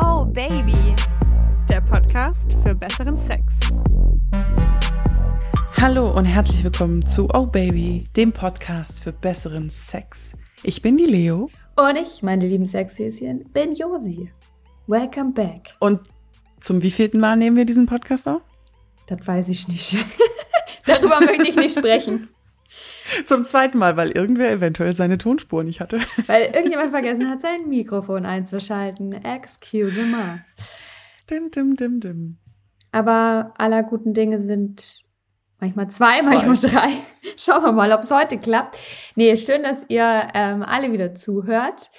[0.00, 0.94] Oh Baby,
[1.68, 3.54] der Podcast für besseren Sex.
[5.76, 10.36] Hallo und herzlich willkommen zu Oh Baby, dem Podcast für besseren Sex.
[10.62, 11.48] Ich bin die Leo.
[11.76, 14.32] Und ich, meine lieben Sexhäschen, bin Josi.
[14.86, 15.74] Welcome back.
[15.80, 16.00] Und
[16.60, 18.42] zum wievielten Mal nehmen wir diesen Podcast auf?
[19.06, 19.98] Das weiß ich nicht.
[20.86, 22.28] Darüber möchte ich nicht sprechen.
[23.26, 26.00] Zum zweiten Mal, weil irgendwer eventuell seine Tonspur nicht hatte.
[26.26, 29.12] Weil irgendjemand vergessen hat, sein Mikrofon einzuschalten.
[29.12, 30.44] Excuse me.
[31.30, 32.38] Dim, dim, dim, dim.
[32.92, 35.02] Aber aller guten Dinge sind
[35.58, 36.34] manchmal zwei, Zwei.
[36.34, 36.90] manchmal drei.
[37.36, 38.78] Schauen wir mal, ob es heute klappt.
[39.16, 41.90] Nee, schön, dass ihr ähm, alle wieder zuhört.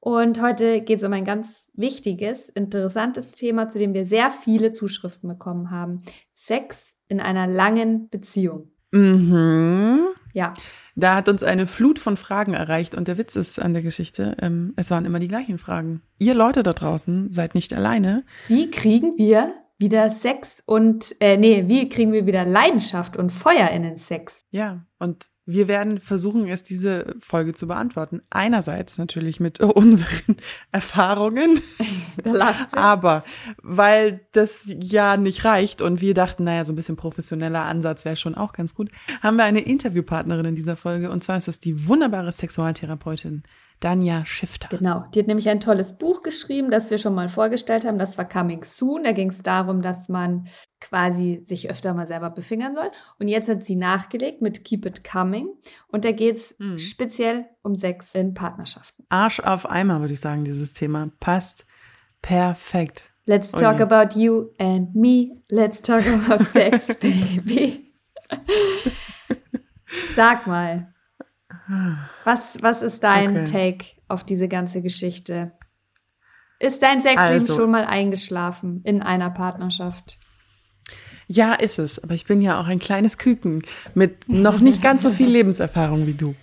[0.00, 4.70] Und heute geht es um ein ganz wichtiges, interessantes Thema, zu dem wir sehr viele
[4.70, 6.02] Zuschriften bekommen haben.
[6.32, 8.69] Sex in einer langen Beziehung.
[8.92, 10.00] Mhm.
[10.32, 10.54] Ja,
[10.96, 14.36] Da hat uns eine Flut von Fragen erreicht und der Witz ist an der Geschichte,
[14.40, 16.02] ähm, es waren immer die gleichen Fragen.
[16.18, 18.24] Ihr Leute da draußen seid nicht alleine.
[18.48, 23.70] Wie kriegen wir wieder Sex und, äh, nee, wie kriegen wir wieder Leidenschaft und Feuer
[23.70, 24.42] in den Sex?
[24.50, 28.20] Ja, und wir werden versuchen, es diese Folge zu beantworten.
[28.30, 30.36] Einerseits natürlich mit unseren
[30.70, 31.60] Erfahrungen,
[32.72, 33.24] aber
[33.62, 38.16] weil das ja nicht reicht und wir dachten, naja, so ein bisschen professioneller Ansatz wäre
[38.16, 38.90] schon auch ganz gut,
[39.22, 43.42] haben wir eine Interviewpartnerin in dieser Folge und zwar ist es die wunderbare Sexualtherapeutin
[43.80, 44.68] Danja Schifter.
[44.68, 47.98] Genau, die hat nämlich ein tolles Buch geschrieben, das wir schon mal vorgestellt haben.
[47.98, 49.04] Das war Coming Soon.
[49.04, 50.46] Da ging es darum, dass man
[50.80, 52.90] quasi sich öfter mal selber befingern soll.
[53.18, 55.48] Und jetzt hat sie nachgelegt mit Keep It Coming.
[55.88, 56.78] Und da geht es Mhm.
[56.78, 59.04] speziell um Sex in Partnerschaften.
[59.08, 61.10] Arsch auf Eimer, würde ich sagen, dieses Thema.
[61.18, 61.66] Passt
[62.20, 63.10] perfekt.
[63.26, 65.36] Let's talk about you and me.
[65.50, 67.92] Let's talk about sex, baby.
[70.14, 70.92] Sag mal,
[72.24, 73.44] was, was ist dein Okay.
[73.78, 75.52] Take auf diese ganze Geschichte?
[76.58, 80.18] Ist dein Sexleben Also- schon mal eingeschlafen in einer Partnerschaft?
[81.26, 82.02] Ja, ist es.
[82.02, 83.62] Aber ich bin ja auch ein kleines Küken
[83.94, 86.34] mit noch nicht ganz so viel Lebenserfahrung wie du.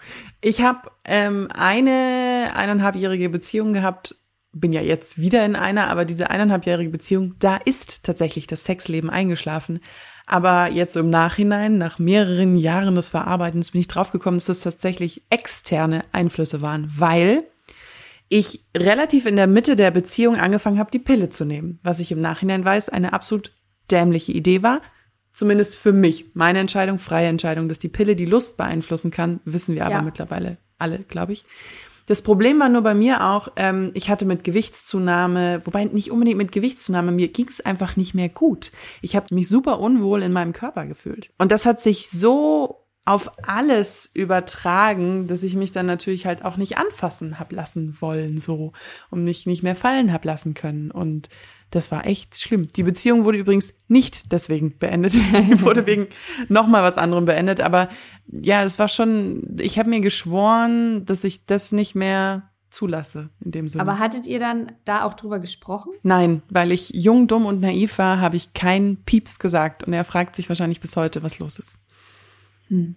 [0.41, 4.15] Ich habe ähm, eine eineinhalbjährige Beziehung gehabt,
[4.53, 9.09] bin ja jetzt wieder in einer, aber diese eineinhalbjährige Beziehung, da ist tatsächlich das Sexleben
[9.09, 9.79] eingeschlafen.
[10.25, 14.61] Aber jetzt so im Nachhinein, nach mehreren Jahren des Verarbeitens, bin ich draufgekommen, dass das
[14.61, 17.45] tatsächlich externe Einflüsse waren, weil
[18.29, 22.11] ich relativ in der Mitte der Beziehung angefangen habe, die Pille zu nehmen, was ich
[22.11, 23.53] im Nachhinein weiß, eine absolut
[23.89, 24.81] dämliche Idee war.
[25.31, 26.31] Zumindest für mich.
[26.33, 30.01] Meine Entscheidung, freie Entscheidung, dass die Pille die Lust beeinflussen kann, wissen wir aber Ja.
[30.01, 31.45] mittlerweile alle, glaube ich.
[32.07, 36.37] Das Problem war nur bei mir auch, ähm, ich hatte mit Gewichtszunahme, wobei nicht unbedingt
[36.37, 38.71] mit Gewichtszunahme, mir ging es einfach nicht mehr gut.
[39.01, 41.29] Ich habe mich super unwohl in meinem Körper gefühlt.
[41.37, 46.57] Und das hat sich so auf alles übertragen, dass ich mich dann natürlich halt auch
[46.57, 48.71] nicht anfassen hab lassen wollen, so,
[49.09, 50.91] und mich nicht mehr fallen hab lassen können.
[50.91, 51.29] Und
[51.71, 52.67] das war echt schlimm.
[52.67, 56.07] Die Beziehung wurde übrigens nicht deswegen beendet, Die wurde wegen
[56.47, 57.61] nochmal was anderem beendet.
[57.61, 57.89] Aber
[58.27, 63.51] ja, es war schon, ich habe mir geschworen, dass ich das nicht mehr zulasse in
[63.51, 63.81] dem Sinne.
[63.81, 65.91] Aber hattet ihr dann da auch drüber gesprochen?
[66.03, 69.83] Nein, weil ich jung, dumm und naiv war, habe ich keinen Pieps gesagt.
[69.83, 71.79] Und er fragt sich wahrscheinlich bis heute, was los ist.
[72.67, 72.95] Hm.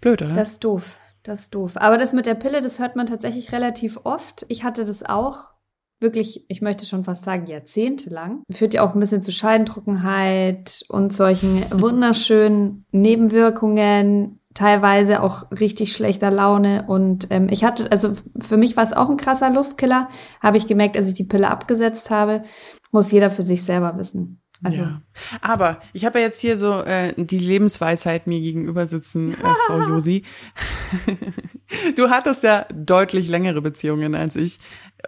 [0.00, 0.34] Blöd, oder?
[0.34, 0.98] Das ist doof.
[1.22, 1.72] Das ist doof.
[1.76, 4.46] Aber das mit der Pille, das hört man tatsächlich relativ oft.
[4.48, 5.55] Ich hatte das auch
[6.00, 8.42] wirklich, ich möchte schon fast sagen, jahrzehntelang.
[8.50, 16.30] Führt ja auch ein bisschen zu Scheidentrockenheit und solchen wunderschönen Nebenwirkungen, teilweise auch richtig schlechter
[16.30, 16.84] Laune.
[16.86, 20.08] Und ähm, ich hatte, also für mich war es auch ein krasser Lustkiller,
[20.40, 22.42] habe ich gemerkt, als ich die Pille abgesetzt habe.
[22.90, 24.40] Muss jeder für sich selber wissen.
[24.62, 25.02] Also, ja.
[25.42, 29.80] Aber ich habe ja jetzt hier so äh, die Lebensweisheit mir gegenüber sitzen, äh, Frau
[29.88, 30.24] Josi.
[31.96, 34.58] du hattest ja deutlich längere Beziehungen als ich.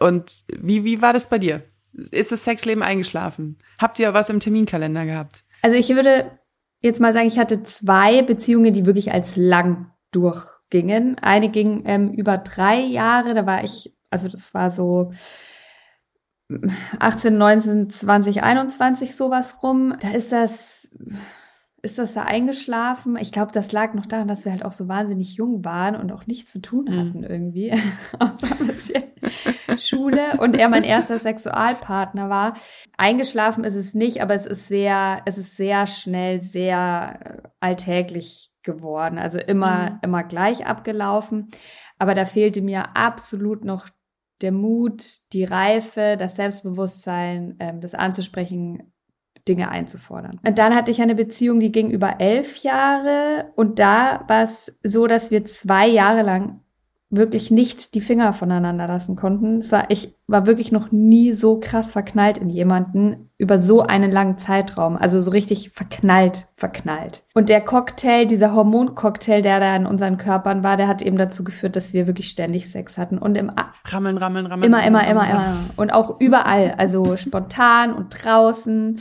[0.01, 1.63] Und wie, wie war das bei dir?
[1.93, 3.59] Ist das Sexleben eingeschlafen?
[3.79, 5.45] Habt ihr was im Terminkalender gehabt?
[5.63, 6.39] Also ich würde
[6.81, 11.17] jetzt mal sagen, ich hatte zwei Beziehungen, die wirklich als lang durchgingen.
[11.19, 15.13] Eine ging ähm, über drei Jahre, da war ich, also das war so
[16.99, 19.95] 18, 19, 20, 21 sowas rum.
[20.01, 20.91] Da ist das,
[21.83, 23.17] ist das da eingeschlafen.
[23.21, 26.11] Ich glaube, das lag noch daran, dass wir halt auch so wahnsinnig jung waren und
[26.13, 27.71] auch nichts zu tun hatten irgendwie.
[28.19, 29.05] Außer ein bisschen
[29.77, 32.55] Schule und er mein erster Sexualpartner war.
[32.97, 38.51] Eingeschlafen ist es nicht, aber es ist sehr, es ist sehr schnell, sehr äh, alltäglich
[38.63, 39.19] geworden.
[39.19, 39.99] Also immer, Mhm.
[40.03, 41.49] immer gleich abgelaufen.
[41.99, 43.89] Aber da fehlte mir absolut noch
[44.41, 48.93] der Mut, die Reife, das Selbstbewusstsein, ähm, das anzusprechen,
[49.49, 50.39] Dinge einzufordern.
[50.47, 54.73] Und dann hatte ich eine Beziehung, die ging über elf Jahre und da war es
[54.83, 56.61] so, dass wir zwei Jahre lang
[57.11, 59.61] wirklich nicht die Finger voneinander lassen konnten.
[59.61, 64.13] Es war, ich war wirklich noch nie so krass verknallt in jemanden über so einen
[64.13, 64.97] langen Zeitraum.
[64.97, 67.23] Also so richtig verknallt, verknallt.
[67.33, 71.45] Und der Cocktail, dieser Hormoncocktail, der da in unseren Körpern war, der hat eben dazu
[71.45, 73.17] geführt, dass wir wirklich ständig Sex hatten.
[73.17, 73.51] Und im
[73.87, 74.71] Rammeln, rammeln, rammeln.
[74.71, 75.57] Immer, immer, immer, immer.
[75.77, 76.75] Und auch überall.
[76.77, 79.01] Also spontan und draußen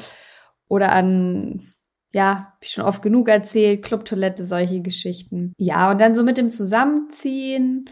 [0.67, 1.73] oder an
[2.13, 5.53] ja, hab ich schon oft genug erzählt, Clubtoilette, solche Geschichten.
[5.57, 7.89] Ja, und dann so mit dem Zusammenziehen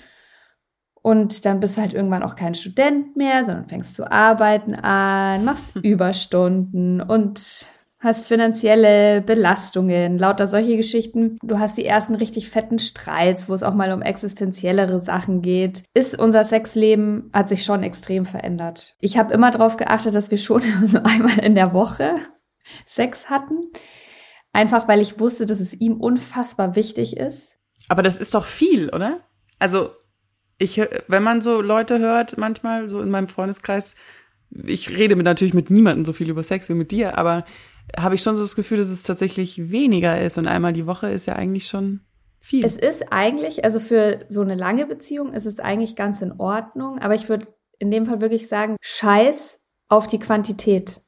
[1.05, 5.45] und dann bist du halt irgendwann auch kein Student mehr, sondern fängst zu arbeiten an,
[5.45, 7.67] machst Überstunden und
[7.99, 11.37] hast finanzielle Belastungen, lauter solche Geschichten.
[11.43, 15.83] Du hast die ersten richtig fetten Streits, wo es auch mal um existenziellere Sachen geht.
[15.93, 18.95] Ist unser Sexleben hat sich schon extrem verändert.
[18.99, 22.15] Ich habe immer darauf geachtet, dass wir schon so einmal in der Woche
[22.85, 23.71] Sex hatten.
[24.53, 27.57] Einfach weil ich wusste, dass es ihm unfassbar wichtig ist.
[27.89, 29.19] Aber das ist doch viel, oder?
[29.59, 29.91] Also,
[30.57, 33.95] ich, wenn man so Leute hört, manchmal so in meinem Freundeskreis,
[34.51, 37.45] ich rede mit, natürlich mit niemandem so viel über Sex wie mit dir, aber
[37.97, 41.09] habe ich schon so das Gefühl, dass es tatsächlich weniger ist und einmal die Woche
[41.09, 42.01] ist ja eigentlich schon
[42.39, 42.65] viel.
[42.65, 46.99] Es ist eigentlich, also für so eine lange Beziehung ist es eigentlich ganz in Ordnung,
[46.99, 47.47] aber ich würde
[47.79, 49.59] in dem Fall wirklich sagen, scheiß
[49.89, 51.01] auf die Quantität.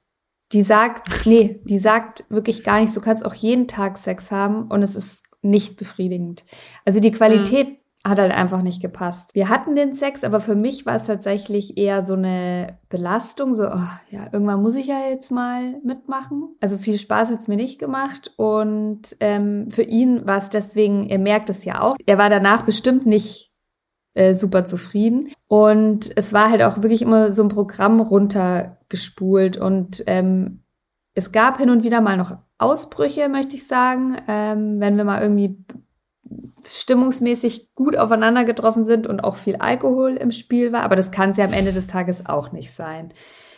[0.53, 2.93] Die sagt, nee, die sagt wirklich gar nichts.
[2.93, 6.43] Du kannst auch jeden Tag Sex haben und es ist nicht befriedigend.
[6.85, 8.09] Also die Qualität mhm.
[8.09, 9.35] hat halt einfach nicht gepasst.
[9.35, 13.63] Wir hatten den Sex, aber für mich war es tatsächlich eher so eine Belastung, so,
[13.63, 16.55] oh, ja, irgendwann muss ich ja jetzt mal mitmachen.
[16.61, 21.09] Also viel Spaß hat es mir nicht gemacht und ähm, für ihn war es deswegen,
[21.09, 23.46] er merkt es ja auch, er war danach bestimmt nicht
[24.17, 25.31] äh, super zufrieden.
[25.47, 29.57] Und es war halt auch wirklich immer so ein Programm runtergespult.
[29.57, 30.63] Und ähm,
[31.13, 35.21] es gab hin und wieder mal noch Ausbrüche, möchte ich sagen, ähm, wenn wir mal
[35.21, 35.63] irgendwie
[36.65, 40.81] stimmungsmäßig gut aufeinander getroffen sind und auch viel Alkohol im Spiel war.
[40.81, 43.09] Aber das kann es ja am Ende des Tages auch nicht sein.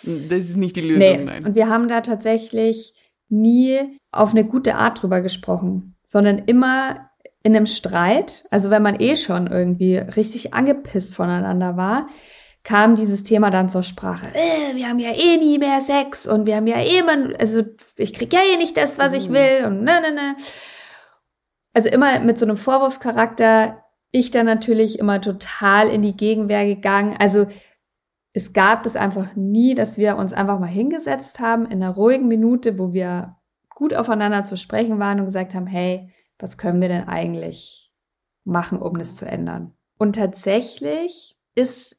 [0.04, 1.24] Das ist nicht die Lösung, nee.
[1.24, 1.46] nein.
[1.46, 2.94] Und wir haben da tatsächlich
[3.30, 7.09] nie auf eine gute Art drüber gesprochen, sondern immer
[7.44, 12.08] in einem Streit, also wenn man eh schon irgendwie richtig angepisst voneinander war,
[12.64, 14.28] kam dieses Thema dann zur Sprache.
[14.34, 17.64] Äh, wir haben ja eh nie mehr Sex und wir haben ja eh immer, also
[17.96, 19.34] ich krieg ja eh nicht das, was ich mhm.
[19.34, 20.36] will und ne, ne, ne.
[21.74, 27.16] Also immer mit so einem Vorwurfscharakter, ich dann natürlich immer total in die Gegenwehr gegangen.
[27.20, 27.46] Also
[28.34, 32.28] es gab das einfach nie, dass wir uns einfach mal hingesetzt haben in einer ruhigen
[32.28, 33.38] Minute, wo wir
[33.70, 36.10] gut aufeinander zu sprechen waren und gesagt haben, hey,
[36.40, 37.94] was können wir denn eigentlich
[38.46, 39.74] machen, um das zu ändern?
[39.98, 41.98] Und tatsächlich ist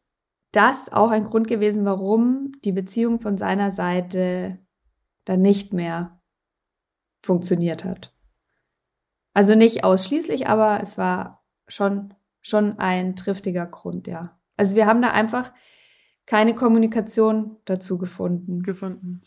[0.53, 4.59] das auch ein Grund gewesen, warum die Beziehung von seiner Seite
[5.25, 6.21] dann nicht mehr
[7.23, 8.13] funktioniert hat.
[9.33, 14.41] Also nicht ausschließlich, aber es war schon, schon ein triftiger Grund, ja.
[14.57, 15.53] Also wir haben da einfach
[16.27, 18.63] keine Kommunikation dazu gefunden.
[18.63, 19.21] Gefunden.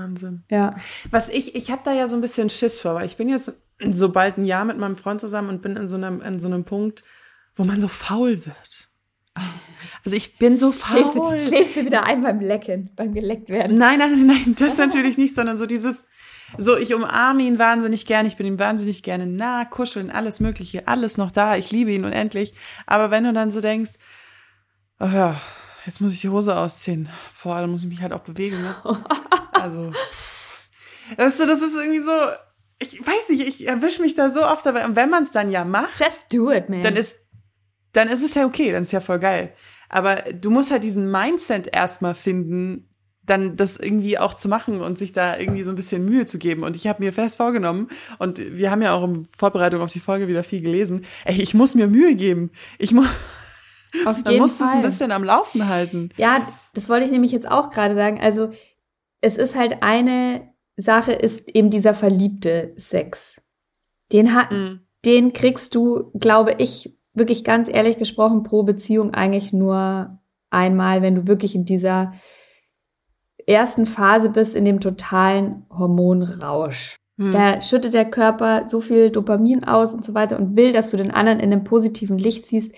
[0.00, 0.44] Wahnsinn.
[0.50, 0.74] Ja.
[1.10, 3.52] Was ich, ich habe da ja so ein bisschen Schiss vor, weil ich bin jetzt
[3.88, 6.48] so bald ein Jahr mit meinem Freund zusammen und bin in so einem, in so
[6.48, 7.04] einem Punkt,
[7.54, 8.88] wo man so faul wird.
[10.04, 10.98] Also ich bin so faul.
[10.98, 13.76] Schläfst du, schläfst du wieder ein beim Lecken, beim geleckt werden?
[13.76, 16.04] Nein, nein, nein, das natürlich nicht, sondern so dieses,
[16.58, 20.88] so ich umarme ihn wahnsinnig gern, ich bin ihm wahnsinnig gerne nah, kuscheln, alles mögliche,
[20.88, 22.54] alles noch da, ich liebe ihn unendlich.
[22.86, 23.92] Aber wenn du dann so denkst,
[25.00, 25.40] oh ja,
[25.86, 28.74] jetzt muss ich die Hose ausziehen, vor allem muss ich mich halt auch bewegen, ne?
[29.52, 29.92] Also,
[31.18, 32.12] weißt du, das ist irgendwie so,
[32.78, 34.86] ich weiß nicht, ich erwische mich da so oft dabei.
[34.86, 36.82] Und wenn man es dann ja macht, just do it, man.
[36.82, 37.16] Dann ist,
[37.92, 39.52] dann ist es ja okay, dann ist ja voll geil.
[39.90, 42.88] Aber du musst halt diesen Mindset erstmal finden,
[43.26, 46.38] dann das irgendwie auch zu machen und sich da irgendwie so ein bisschen Mühe zu
[46.38, 46.62] geben.
[46.62, 47.88] Und ich habe mir fest vorgenommen,
[48.18, 51.54] und wir haben ja auch in Vorbereitung auf die Folge wieder viel gelesen, ey, ich
[51.54, 52.50] muss mir Mühe geben.
[52.78, 53.06] Ich muss.
[54.06, 56.10] Auf jeden Dann musst du es ein bisschen am Laufen halten.
[56.16, 58.20] Ja, das wollte ich nämlich jetzt auch gerade sagen.
[58.20, 58.50] Also
[59.20, 63.42] es ist halt eine Sache ist eben dieser verliebte Sex.
[64.12, 64.80] Den hat, mhm.
[65.04, 70.18] den kriegst du, glaube ich, wirklich ganz ehrlich gesprochen pro Beziehung eigentlich nur
[70.50, 72.12] einmal, wenn du wirklich in dieser
[73.46, 76.96] ersten Phase bist, in dem totalen Hormonrausch.
[77.16, 77.32] Mhm.
[77.32, 80.96] Da schüttet der Körper so viel Dopamin aus und so weiter und will, dass du
[80.96, 82.72] den anderen in einem positiven Licht siehst.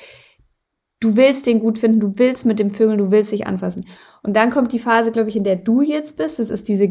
[1.02, 3.84] Du willst den gut finden, du willst mit dem Vögeln, du willst dich anfassen.
[4.22, 6.38] Und dann kommt die Phase, glaube ich, in der du jetzt bist.
[6.38, 6.88] Das ist diese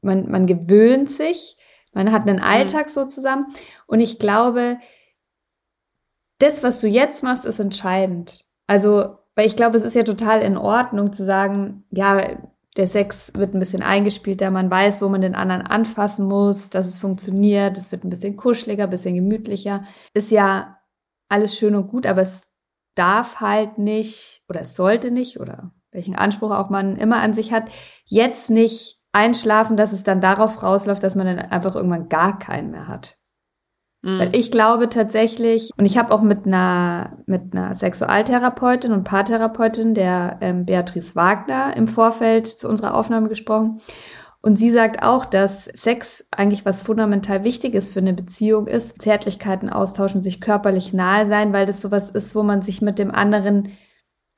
[0.00, 1.56] man, man gewöhnt sich,
[1.92, 2.44] man hat einen mhm.
[2.44, 3.46] Alltag so zusammen.
[3.86, 4.78] Und ich glaube,
[6.38, 8.44] das, was du jetzt machst, ist entscheidend.
[8.66, 12.22] Also, weil ich glaube, es ist ja total in Ordnung zu sagen, ja,
[12.76, 16.86] der Sex wird ein bisschen eingespielter, man weiß, wo man den anderen anfassen muss, dass
[16.86, 19.82] es funktioniert, es wird ein bisschen kuscheliger, ein bisschen gemütlicher.
[20.14, 20.78] Ist ja
[21.28, 22.47] alles schön und gut, aber es
[22.98, 27.52] darf halt nicht oder es sollte nicht oder welchen Anspruch auch man immer an sich
[27.52, 27.70] hat,
[28.04, 32.70] jetzt nicht einschlafen, dass es dann darauf rausläuft, dass man dann einfach irgendwann gar keinen
[32.70, 33.18] mehr hat.
[34.02, 34.18] Mhm.
[34.18, 39.94] Weil ich glaube tatsächlich, und ich habe auch mit einer, mit einer Sexualtherapeutin und Paartherapeutin,
[39.94, 43.80] der ähm, Beatrice Wagner, im Vorfeld zu unserer Aufnahme gesprochen.
[44.40, 49.02] Und sie sagt auch, dass Sex eigentlich was fundamental Wichtiges für eine Beziehung ist.
[49.02, 53.10] Zärtlichkeiten austauschen, sich körperlich nahe sein, weil das sowas ist, wo man sich mit dem
[53.10, 53.68] anderen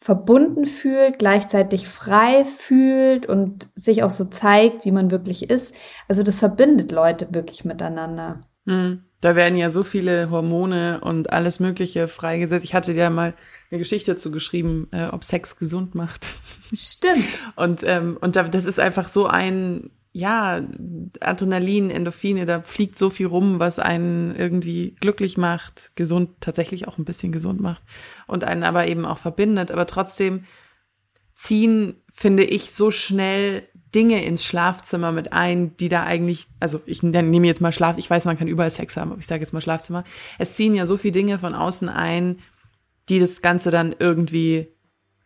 [0.02, 5.74] verbunden fühlt, gleichzeitig frei fühlt und sich auch so zeigt, wie man wirklich ist.
[6.08, 8.40] Also das verbindet Leute wirklich miteinander.
[8.66, 9.04] Hm.
[9.20, 12.64] Da werden ja so viele Hormone und alles Mögliche freigesetzt.
[12.64, 13.34] Ich hatte dir mal
[13.70, 16.32] eine Geschichte dazu geschrieben, äh, ob Sex gesund macht.
[16.72, 17.42] Stimmt.
[17.56, 20.60] Und, ähm, und da, das ist einfach so ein, ja,
[21.20, 26.98] Adrenalin, Endorphine, da fliegt so viel rum, was einen irgendwie glücklich macht, gesund, tatsächlich auch
[26.98, 27.82] ein bisschen gesund macht
[28.26, 29.70] und einen aber eben auch verbindet.
[29.70, 30.44] Aber trotzdem
[31.34, 33.62] ziehen, finde ich, so schnell
[33.94, 38.08] Dinge ins Schlafzimmer mit ein, die da eigentlich, also ich nehme jetzt mal Schlaf, ich
[38.08, 40.04] weiß, man kann überall Sex haben, aber ich sage jetzt mal Schlafzimmer.
[40.38, 42.38] Es ziehen ja so viele Dinge von außen ein,
[43.08, 44.68] die das Ganze dann irgendwie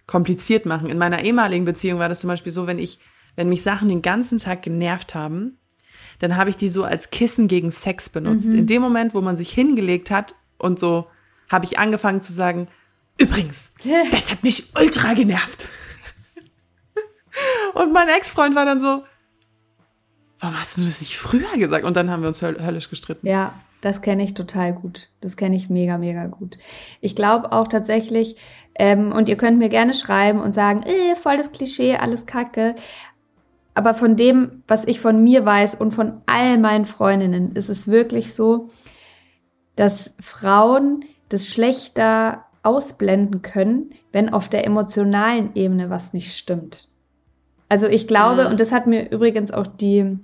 [0.07, 0.89] kompliziert machen.
[0.89, 2.99] In meiner ehemaligen Beziehung war das zum Beispiel so, wenn ich,
[3.37, 5.59] wenn mich Sachen den ganzen Tag genervt haben,
[6.19, 8.53] dann habe ich die so als Kissen gegen Sex benutzt.
[8.53, 8.61] Mhm.
[8.61, 11.07] In dem Moment, wo man sich hingelegt hat und so,
[11.51, 12.69] habe ich angefangen zu sagen,
[13.19, 13.73] übrigens,
[14.11, 15.69] das hat mich ultra genervt.
[17.75, 19.05] Und mein Ex-Freund war dann so,
[20.39, 21.85] warum hast du das nicht früher gesagt?
[21.85, 23.27] Und dann haben wir uns höllisch gestritten.
[23.27, 25.11] Ja, das kenne ich total gut.
[25.21, 26.57] Das kenne ich mega, mega gut.
[27.01, 28.37] Ich glaube auch tatsächlich,
[28.77, 32.75] ähm, und ihr könnt mir gerne schreiben und sagen, äh, voll das Klischee, alles Kacke.
[33.75, 37.87] Aber von dem, was ich von mir weiß und von all meinen Freundinnen, ist es
[37.89, 38.71] wirklich so,
[39.77, 46.89] dass Frauen das schlechter ausblenden können, wenn auf der emotionalen Ebene was nicht stimmt.
[47.69, 48.51] Also ich glaube, mhm.
[48.53, 50.19] und das hat mir übrigens auch die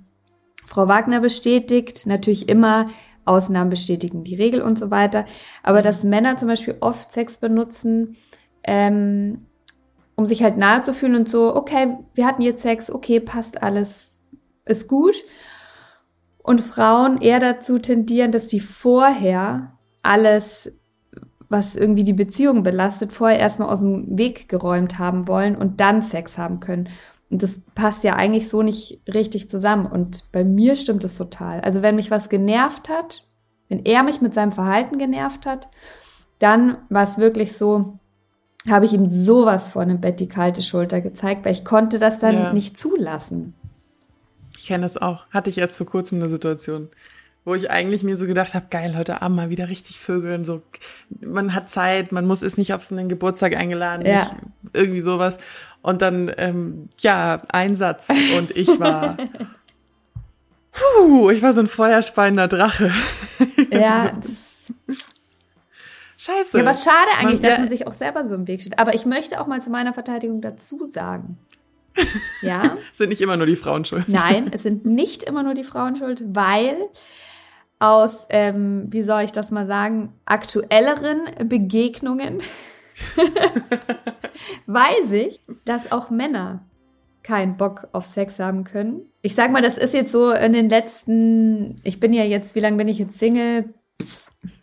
[0.65, 2.85] Frau Wagner bestätigt, natürlich immer
[3.25, 5.25] Ausnahmen bestätigen die Regel und so weiter,
[5.63, 5.83] aber mhm.
[5.83, 8.17] dass Männer zum Beispiel oft Sex benutzen,
[8.63, 9.45] ähm,
[10.15, 13.63] um sich halt nahe zu fühlen und so, okay, wir hatten jetzt Sex, okay, passt
[13.63, 14.19] alles,
[14.65, 15.15] ist gut.
[16.43, 20.73] Und Frauen eher dazu tendieren, dass die vorher alles,
[21.49, 26.01] was irgendwie die Beziehung belastet, vorher erstmal aus dem Weg geräumt haben wollen und dann
[26.01, 26.89] Sex haben können.
[27.31, 29.85] Und das passt ja eigentlich so nicht richtig zusammen.
[29.85, 31.61] Und bei mir stimmt es total.
[31.61, 33.25] Also wenn mich was genervt hat,
[33.69, 35.69] wenn er mich mit seinem Verhalten genervt hat,
[36.39, 37.99] dann war es wirklich so,
[38.69, 42.19] habe ich ihm sowas von im Bett die kalte Schulter gezeigt, weil ich konnte das
[42.19, 42.53] dann ja.
[42.53, 43.53] nicht zulassen.
[44.57, 45.25] Ich kenne das auch.
[45.29, 46.89] Hatte ich erst vor kurzem eine Situation,
[47.45, 50.61] wo ich eigentlich mir so gedacht habe, geil, heute Abend mal wieder richtig vögeln, so
[51.21, 54.19] man hat Zeit, man muss ist nicht auf einen Geburtstag eingeladen, ja.
[54.19, 54.31] nicht
[54.73, 55.37] irgendwie sowas.
[55.81, 58.09] Und dann, ähm, ja, Einsatz.
[58.37, 59.17] Und ich war,
[60.71, 62.91] puh, ich war so ein feuerspeiender Drache.
[63.71, 64.73] Ja, so.
[66.17, 66.57] Scheiße.
[66.57, 68.77] Ja, aber schade eigentlich, man, dass man sich auch selber so im Weg steht.
[68.77, 71.37] Aber ich möchte auch mal zu meiner Verteidigung dazu sagen.
[72.41, 72.75] Ja.
[72.93, 74.07] sind nicht immer nur die Frauen schuld.
[74.07, 76.77] Nein, es sind nicht immer nur die Frauen schuld, weil
[77.79, 82.41] aus, ähm, wie soll ich das mal sagen, aktuelleren Begegnungen
[84.67, 86.65] weiß ich, dass auch Männer
[87.23, 89.01] keinen Bock auf Sex haben können.
[89.21, 92.59] Ich sag mal, das ist jetzt so in den letzten, ich bin ja jetzt, wie
[92.59, 93.73] lange bin ich jetzt Single?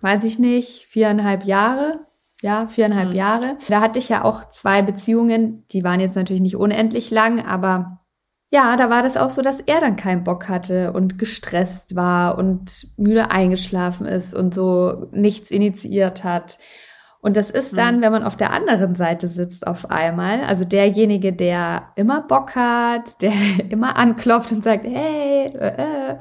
[0.00, 2.00] weiß ich nicht, viereinhalb Jahre.
[2.40, 3.16] Ja, viereinhalb mhm.
[3.16, 3.56] Jahre.
[3.68, 7.98] Da hatte ich ja auch zwei Beziehungen, die waren jetzt natürlich nicht unendlich lang, aber
[8.50, 12.38] ja, da war das auch so, dass er dann keinen Bock hatte und gestresst war
[12.38, 16.58] und müde eingeschlafen ist und so nichts initiiert hat.
[17.20, 18.02] Und das ist dann, hm.
[18.02, 23.20] wenn man auf der anderen Seite sitzt auf einmal, also derjenige, der immer Bock hat,
[23.22, 23.32] der
[23.68, 26.18] immer anklopft und sagt, hey, äh, äh,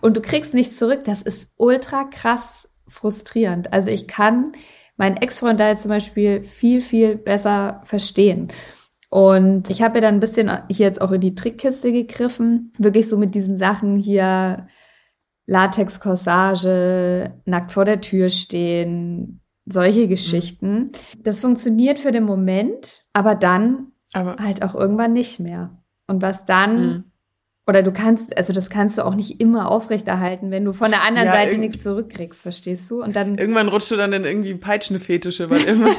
[0.00, 3.72] und du kriegst nichts zurück, das ist ultra krass frustrierend.
[3.72, 4.52] Also ich kann
[4.96, 8.48] meinen Ex-Freund da jetzt zum Beispiel viel, viel besser verstehen.
[9.10, 13.08] Und ich habe ja dann ein bisschen hier jetzt auch in die Trickkiste gegriffen, wirklich
[13.08, 14.66] so mit diesen Sachen hier
[15.46, 20.08] Latex-Corsage, nackt vor der Tür stehen, solche mhm.
[20.08, 20.92] Geschichten.
[21.18, 25.76] Das funktioniert für den Moment, aber dann aber halt auch irgendwann nicht mehr.
[26.06, 27.04] Und was dann, mhm.
[27.66, 31.02] oder du kannst, also das kannst du auch nicht immer aufrechterhalten, wenn du von der
[31.02, 33.02] anderen ja, Seite nichts zurückkriegst, verstehst du?
[33.02, 33.36] Und dann.
[33.36, 35.90] Irgendwann rutscht du dann in irgendwie Peitschenfetische, weil immer.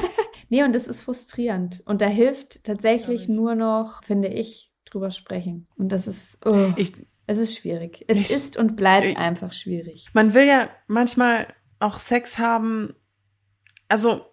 [0.48, 1.82] nee, und das ist frustrierend.
[1.84, 5.68] Und da hilft tatsächlich nur noch, finde ich, drüber sprechen.
[5.76, 6.94] Und das ist, oh, ich,
[7.26, 8.04] es ist schwierig.
[8.08, 10.06] Es ich, ist und bleibt ich, einfach schwierig.
[10.14, 11.46] Man will ja manchmal
[11.78, 12.94] auch Sex haben,
[13.88, 14.26] also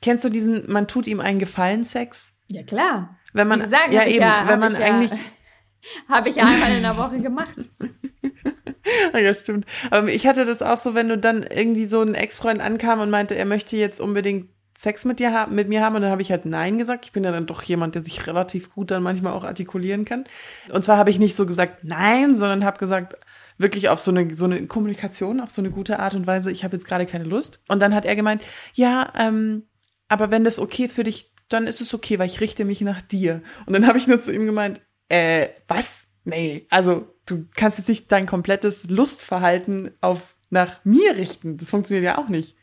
[0.00, 2.36] Kennst du diesen, man tut ihm einen Gefallen Sex?
[2.50, 3.18] Ja, klar.
[3.32, 5.12] Wenn man, gesagt, ja eben, ja- wenn man ich ja- eigentlich,
[6.08, 7.54] Habe ich ja einmal in der Woche gemacht.
[9.14, 9.64] ja stimmt.
[9.90, 13.10] Aber ich hatte das auch so, wenn du dann irgendwie so ein Ex-Freund ankam und
[13.10, 16.22] meinte, er möchte jetzt unbedingt Sex mit dir haben, mit mir haben und dann habe
[16.22, 17.04] ich halt Nein gesagt.
[17.04, 20.24] Ich bin ja dann doch jemand, der sich relativ gut dann manchmal auch artikulieren kann.
[20.72, 23.14] Und zwar habe ich nicht so gesagt Nein, sondern habe gesagt
[23.58, 26.50] wirklich auf so eine so eine Kommunikation, auf so eine gute Art und Weise.
[26.50, 27.62] Ich habe jetzt gerade keine Lust.
[27.68, 29.64] Und dann hat er gemeint, ja, ähm,
[30.08, 33.02] aber wenn das okay für dich, dann ist es okay, weil ich richte mich nach
[33.02, 33.42] dir.
[33.66, 36.06] Und dann habe ich nur zu ihm gemeint, äh, was?
[36.24, 41.56] Nee, also du kannst jetzt nicht dein komplettes Lustverhalten auf nach mir richten.
[41.56, 42.56] Das funktioniert ja auch nicht.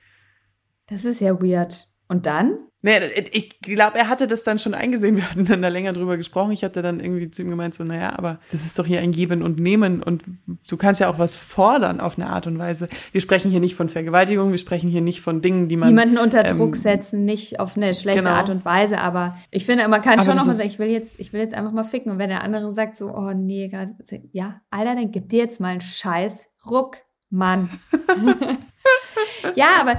[0.87, 1.87] Das ist ja weird.
[2.07, 2.57] Und dann?
[2.85, 2.99] Nee,
[3.31, 5.15] ich glaube, er hatte das dann schon eingesehen.
[5.15, 6.51] Wir hatten dann da länger drüber gesprochen.
[6.51, 9.11] Ich hatte dann irgendwie zu ihm gemeint, so, naja, aber das ist doch hier ein
[9.11, 10.23] Geben und Nehmen und
[10.69, 12.87] du kannst ja auch was fordern auf eine Art und Weise.
[13.11, 15.89] Wir sprechen hier nicht von Vergewaltigung, wir sprechen hier nicht von Dingen, die man.
[15.89, 18.35] Niemanden unter Druck ähm, setzen, nicht auf eine schlechte genau.
[18.35, 20.89] Art und Weise, aber ich finde, man kann Aber schon noch mal sagen, ich will
[20.89, 22.11] jetzt, ich will jetzt einfach mal ficken.
[22.11, 23.95] Und wenn der andere sagt so, oh nee, gerade,
[24.31, 26.97] ja, Alter, dann gib dir jetzt mal einen Scheiß Ruck,
[27.31, 27.67] Mann.
[29.55, 29.97] ja, aber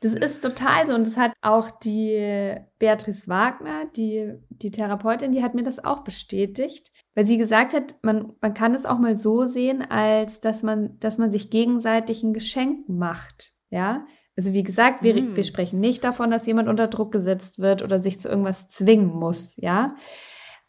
[0.00, 0.94] das ist total so.
[0.94, 6.00] Und das hat auch die Beatrice Wagner, die, die Therapeutin, die hat mir das auch
[6.04, 10.62] bestätigt, weil sie gesagt hat, man, man kann es auch mal so sehen, als dass
[10.62, 13.52] man, dass man sich gegenseitig ein Geschenk macht.
[13.70, 15.36] Ja, also wie gesagt, wir, Hm.
[15.36, 19.08] wir sprechen nicht davon, dass jemand unter Druck gesetzt wird oder sich zu irgendwas zwingen
[19.08, 19.94] muss, ja.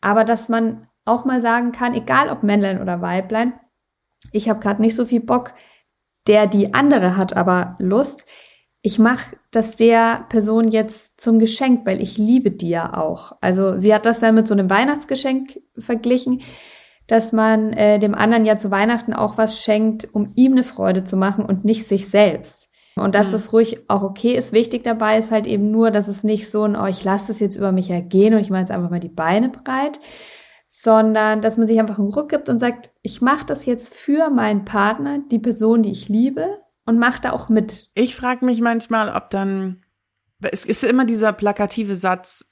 [0.01, 3.53] Aber dass man auch mal sagen kann, egal ob Männlein oder Weiblein,
[4.31, 5.53] ich habe gerade nicht so viel Bock,
[6.29, 8.25] der die andere hat aber Lust.
[8.81, 13.33] Ich mache das der Person jetzt zum Geschenk, weil ich liebe die ja auch.
[13.41, 16.41] Also sie hat das dann mit so einem Weihnachtsgeschenk verglichen,
[17.07, 21.03] dass man äh, dem anderen ja zu Weihnachten auch was schenkt, um ihm eine Freude
[21.03, 22.69] zu machen und nicht sich selbst.
[22.95, 23.31] Und dass Mhm.
[23.31, 24.53] das ruhig auch okay ist.
[24.53, 27.39] Wichtig dabei ist halt eben nur, dass es nicht so ein, oh, ich lasse das
[27.39, 29.99] jetzt über mich ergehen und ich mache jetzt einfach mal die Beine breit,
[30.71, 34.29] sondern dass man sich einfach einen Ruck gibt und sagt, ich mache das jetzt für
[34.29, 37.89] meinen Partner, die Person, die ich liebe und mache da auch mit.
[37.95, 39.83] Ich frage mich manchmal, ob dann,
[40.39, 42.47] es ist immer dieser plakative Satz,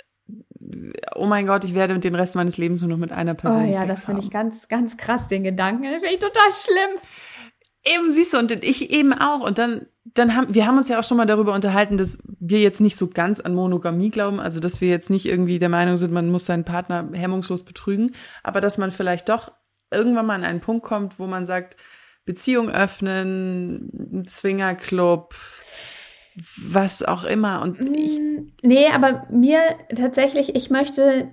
[1.16, 3.70] oh mein Gott, ich werde den Rest meines Lebens nur noch mit einer Oh Person
[3.70, 5.84] ja, Sex das finde ich ganz, ganz krass, den Gedanken.
[5.84, 7.00] Finde ich total schlimm.
[7.94, 9.42] Eben, siehst du, und ich eben auch.
[9.42, 12.60] Und dann, dann haben, wir haben uns ja auch schon mal darüber unterhalten, dass wir
[12.60, 15.98] jetzt nicht so ganz an Monogamie glauben, also dass wir jetzt nicht irgendwie der Meinung
[15.98, 18.12] sind, man muss seinen Partner hemmungslos betrügen,
[18.44, 19.52] aber dass man vielleicht doch
[19.92, 21.78] irgendwann mal an einen Punkt kommt, wo man sagt,
[22.26, 25.34] Beziehung öffnen, Swingerclub,
[26.62, 27.62] was auch immer.
[27.62, 29.60] Und ich, Mm, Nee, aber mir
[29.96, 31.32] tatsächlich, ich möchte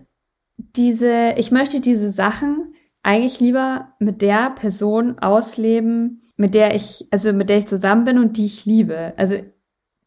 [0.57, 7.33] diese, ich möchte diese Sachen eigentlich lieber mit der Person ausleben, mit der ich, also
[7.33, 9.15] mit der ich zusammen bin und die ich liebe.
[9.17, 9.37] Also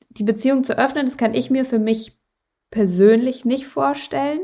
[0.10, 2.20] die Beziehung zu öffnen, das kann ich mir für mich
[2.72, 4.40] persönlich nicht vorstellen.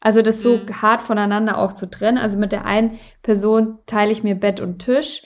[0.00, 0.82] Also das so Mhm.
[0.82, 2.18] hart voneinander auch zu trennen.
[2.18, 5.22] Also mit der einen Person teile ich mir Bett und Tisch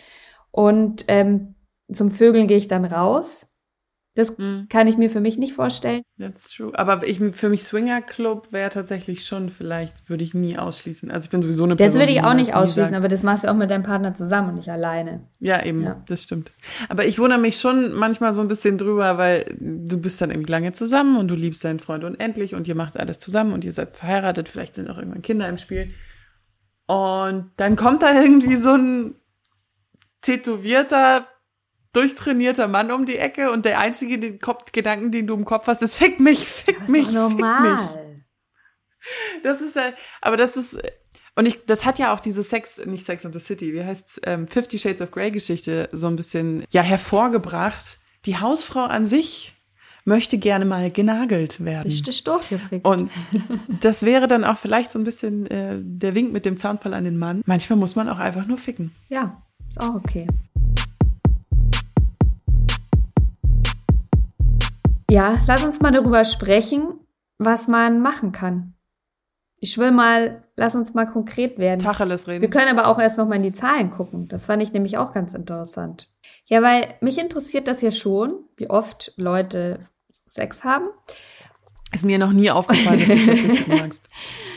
[0.52, 1.54] und ähm,
[1.92, 3.49] zum Vögeln gehe ich dann raus.
[4.16, 6.02] Das hm, kann ich mir für mich nicht vorstellen.
[6.18, 6.72] that's true.
[6.74, 11.12] Aber ich, für mich Swingerclub wäre tatsächlich schon, vielleicht würde ich nie ausschließen.
[11.12, 12.00] Also ich bin sowieso eine Das Person.
[12.00, 14.54] würde ich auch nicht ausschließen, aber das machst du auch mit deinem Partner zusammen und
[14.56, 15.28] nicht alleine.
[15.38, 16.02] Ja, eben, Ja.
[16.08, 16.50] das stimmt.
[16.88, 20.50] Aber ich wundere mich schon manchmal so ein bisschen drüber, weil du bist dann irgendwie
[20.50, 23.72] lange zusammen und du liebst deinen Freund unendlich und ihr macht alles zusammen und ihr
[23.72, 25.94] seid verheiratet, vielleicht sind auch irgendwann Kinder im Spiel.
[26.86, 29.14] Und dann kommt da irgendwie so ein
[30.22, 31.26] tätowierter,
[31.92, 35.66] durchtrainierter Mann um die Ecke und der einzige den Kopf, Gedanken, den du im Kopf
[35.66, 37.44] hast, ist fick mich, fick Das mich, ist doch fick mich.
[37.44, 38.24] normal.
[39.42, 40.78] Das ist ja, aber das ist,
[41.34, 44.20] und ich, das hat ja auch diese Sex, nicht Sex and the City, wie heißt's,
[44.24, 47.98] ähm, Fifty Shades of Grey Geschichte so ein bisschen, ja, hervorgebracht.
[48.26, 49.54] Die Hausfrau an sich
[50.04, 51.86] möchte gerne mal genagelt werden.
[51.86, 52.84] Richtig durchgefickt.
[52.86, 53.10] Und
[53.80, 57.04] das wäre dann auch vielleicht so ein bisschen äh, der Wink mit dem Zaunfall an
[57.04, 57.42] den Mann.
[57.46, 58.92] Manchmal muss man auch einfach nur ficken.
[59.08, 60.26] ja, ist auch okay.
[65.10, 67.00] Ja, lass uns mal darüber sprechen,
[67.36, 68.74] was man machen kann.
[69.56, 71.80] Ich will mal, lass uns mal konkret werden.
[71.80, 72.42] Tacheles reden.
[72.42, 74.28] Wir können aber auch erst noch mal in die Zahlen gucken.
[74.28, 76.14] Das fand ich nämlich auch ganz interessant.
[76.44, 80.86] Ja, weil mich interessiert das ja schon, wie oft Leute Sex haben.
[81.92, 84.08] Ist mir noch nie aufgefallen, dass du Statistiken magst.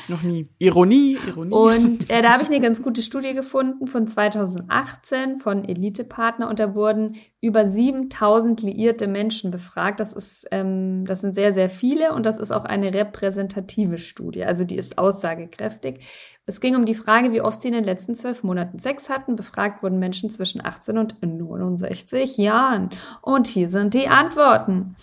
[0.08, 0.50] Noch nie.
[0.60, 1.54] Ironie, Ironie.
[1.54, 6.60] Und äh, da habe ich eine ganz gute Studie gefunden von 2018 von Elite-Partner und
[6.60, 10.00] da wurden über 7000 liierte Menschen befragt.
[10.00, 14.44] Das ist, ähm, das sind sehr, sehr viele und das ist auch eine repräsentative Studie.
[14.44, 16.06] Also die ist aussagekräftig.
[16.46, 19.36] Es ging um die Frage, wie oft sie in den letzten zwölf Monaten Sex hatten.
[19.38, 22.90] Befragt wurden Menschen zwischen 18 und 69 Jahren.
[23.22, 24.96] Und hier sind die Antworten.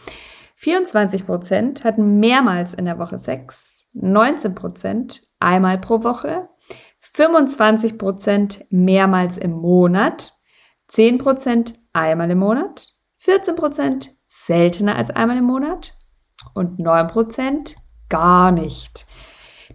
[0.60, 6.50] 24 Prozent hatten mehrmals in der Woche Sex, 19 Prozent einmal pro Woche,
[7.00, 10.34] 25 Prozent mehrmals im Monat,
[10.88, 15.94] 10 Prozent einmal im Monat, 14 Prozent seltener als einmal im Monat
[16.52, 17.76] und 9 Prozent
[18.10, 19.06] gar nicht.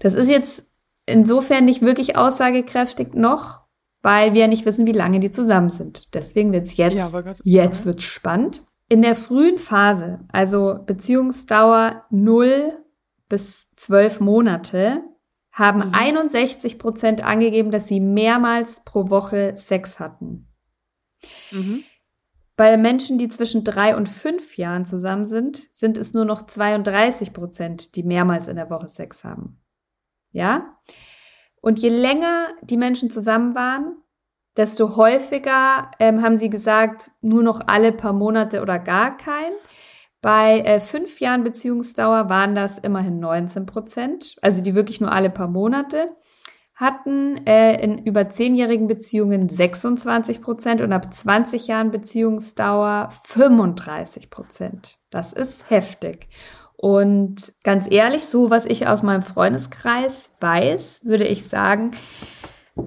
[0.01, 0.67] Das ist jetzt
[1.07, 3.61] insofern nicht wirklich aussagekräftig noch,
[4.03, 6.13] weil wir ja nicht wissen, wie lange die zusammen sind.
[6.13, 7.09] Deswegen wird's jetzt, ja,
[7.43, 8.61] jetzt wird's spannend.
[8.87, 12.83] In der frühen Phase, also Beziehungsdauer 0
[13.27, 15.03] bis 12 Monate,
[15.51, 15.93] haben mhm.
[15.93, 20.47] 61 Prozent angegeben, dass sie mehrmals pro Woche Sex hatten.
[21.51, 21.83] Mhm.
[22.57, 27.33] Bei Menschen, die zwischen drei und fünf Jahren zusammen sind, sind es nur noch 32
[27.33, 29.61] Prozent, die mehrmals in der Woche Sex haben.
[30.31, 30.77] Ja?
[31.59, 33.97] Und je länger die Menschen zusammen waren,
[34.57, 39.51] desto häufiger ähm, haben sie gesagt, nur noch alle paar Monate oder gar kein.
[40.21, 45.29] Bei äh, fünf Jahren Beziehungsdauer waren das immerhin 19 Prozent, also die wirklich nur alle
[45.29, 46.15] paar Monate
[46.75, 54.97] hatten äh, in über zehnjährigen Beziehungen 26 Prozent und ab 20 Jahren Beziehungsdauer 35 Prozent.
[55.09, 56.27] Das ist heftig.
[56.75, 61.91] Und ganz ehrlich, so was ich aus meinem Freundeskreis weiß, würde ich sagen,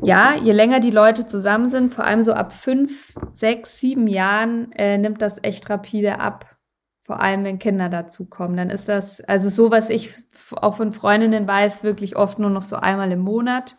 [0.03, 4.71] ja, je länger die Leute zusammen sind, vor allem so ab fünf, sechs, sieben Jahren,
[4.73, 6.57] äh, nimmt das echt rapide ab.
[7.01, 8.59] Vor allem, wenn Kinder dazukommen.
[8.59, 10.11] Dann ist das, also so, was ich
[10.57, 13.79] auch von Freundinnen weiß, wirklich oft nur noch so einmal im Monat.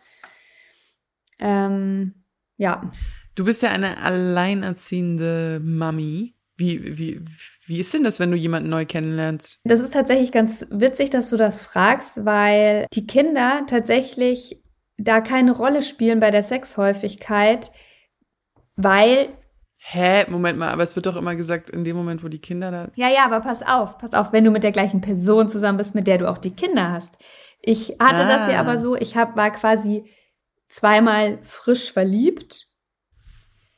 [1.38, 2.24] Ähm,
[2.56, 2.90] ja.
[3.36, 6.34] Du bist ja eine alleinerziehende Mami.
[6.56, 7.20] Wie, wie,
[7.66, 9.60] wie ist denn das, wenn du jemanden neu kennenlernst?
[9.64, 14.59] Das ist tatsächlich ganz witzig, dass du das fragst, weil die Kinder tatsächlich
[15.00, 17.72] da keine Rolle spielen bei der Sexhäufigkeit,
[18.76, 19.28] weil
[19.82, 20.26] Hä?
[20.30, 22.88] Moment mal, aber es wird doch immer gesagt, in dem Moment, wo die Kinder da.
[22.96, 25.94] Ja, ja, aber pass auf, pass auf, wenn du mit der gleichen Person zusammen bist,
[25.94, 27.16] mit der du auch die Kinder hast.
[27.62, 28.28] Ich hatte ah.
[28.28, 28.60] das ja ah.
[28.60, 30.04] aber so, ich hab, war quasi
[30.68, 32.66] zweimal frisch verliebt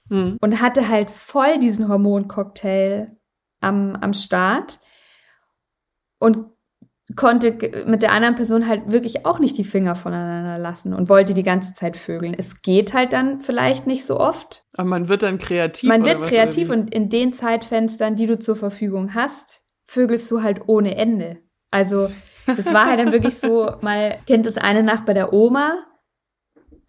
[0.09, 0.39] hm.
[0.41, 3.17] und hatte halt voll diesen Hormoncocktail
[3.61, 4.81] am, am Start
[6.19, 6.52] und
[7.17, 11.35] konnte mit der anderen Person halt wirklich auch nicht die Finger voneinander lassen und wollte
[11.35, 12.35] die ganze Zeit vögeln.
[12.37, 14.65] Es geht halt dann vielleicht nicht so oft.
[14.77, 15.89] Aber man wird dann kreativ.
[15.89, 20.63] Man wird kreativ und in den Zeitfenstern, die du zur Verfügung hast, vögelst du halt
[20.67, 21.39] ohne Ende.
[21.71, 22.09] Also
[22.47, 25.85] das war halt dann wirklich so, mal kennt das eine Nacht bei der Oma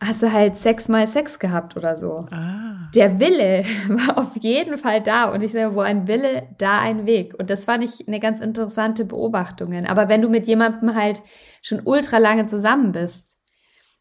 [0.06, 2.26] hast du halt sechsmal Sex gehabt oder so.
[2.32, 2.90] Ah.
[2.96, 5.32] Der Wille war auf jeden Fall da.
[5.32, 7.34] Und ich sage, wo ein Wille, da ein Weg.
[7.40, 9.74] Und das fand ich eine ganz interessante Beobachtung.
[9.86, 11.22] Aber wenn du mit jemandem halt
[11.62, 13.38] schon ultra lange zusammen bist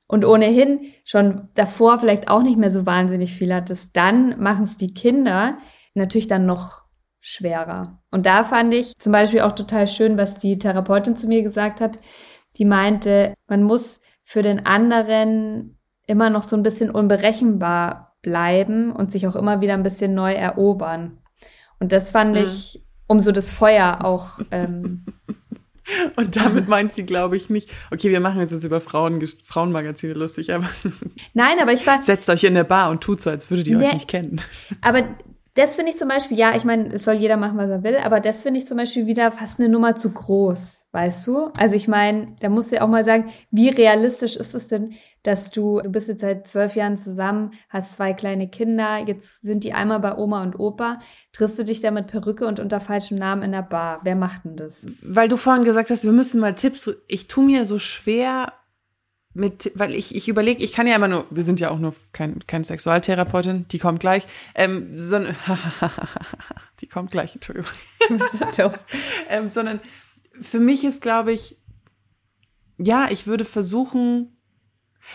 [0.08, 4.76] und ohnehin schon davor vielleicht auch nicht mehr so wahnsinnig viel hattest, dann machen es
[4.76, 5.58] die Kinder
[5.94, 6.82] natürlich dann noch
[7.20, 8.02] schwerer.
[8.10, 11.80] Und da fand ich zum Beispiel auch total schön, was die Therapeutin zu mir gesagt
[11.80, 11.98] hat.
[12.58, 19.12] Die meinte, man muss für den anderen immer noch so ein bisschen unberechenbar bleiben und
[19.12, 21.18] sich auch immer wieder ein bisschen neu erobern.
[21.80, 22.44] Und das fand mhm.
[22.44, 24.38] ich, um so das Feuer auch.
[24.50, 25.04] Ähm,
[26.16, 30.14] und damit meint sie, glaube ich, nicht, okay, wir machen jetzt, jetzt über Frauen, Frauenmagazine
[30.14, 30.68] lustig, aber.
[31.34, 32.00] Nein, aber ich war.
[32.00, 34.40] Setzt euch in der Bar und tut so, als würdet ihr ne, euch nicht kennen.
[34.80, 35.02] Aber
[35.54, 37.96] das finde ich zum Beispiel, ja, ich meine, es soll jeder machen, was er will,
[38.02, 41.46] aber das finde ich zum Beispiel wieder fast eine Nummer zu groß, weißt du?
[41.56, 44.94] Also ich meine, da musst du ja auch mal sagen, wie realistisch ist es denn,
[45.22, 49.64] dass du, du bist jetzt seit zwölf Jahren zusammen, hast zwei kleine Kinder, jetzt sind
[49.64, 50.98] die einmal bei Oma und Opa,
[51.32, 54.00] triffst du dich da mit Perücke und unter falschem Namen in der Bar.
[54.04, 54.86] Wer macht denn das?
[55.02, 58.52] Weil du vorhin gesagt hast, wir müssen mal Tipps, ich tue mir so schwer,
[59.34, 61.94] mit, weil ich, ich überlege, ich kann ja immer nur, wir sind ja auch nur
[62.12, 65.36] kein, keine Sexualtherapeutin, die kommt gleich, ähm, sondern,
[66.82, 67.70] die kommt gleich, Entschuldigung.
[69.30, 69.80] ähm, sondern
[70.40, 71.58] für mich ist, glaube ich,
[72.78, 74.36] ja, ich würde versuchen,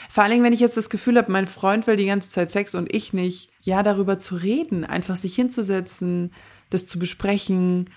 [0.10, 2.52] vor allen Dingen, wenn ich jetzt das Gefühl habe, mein Freund will die ganze Zeit
[2.52, 6.32] Sex und ich nicht, ja, darüber zu reden, einfach sich hinzusetzen,
[6.70, 7.90] das zu besprechen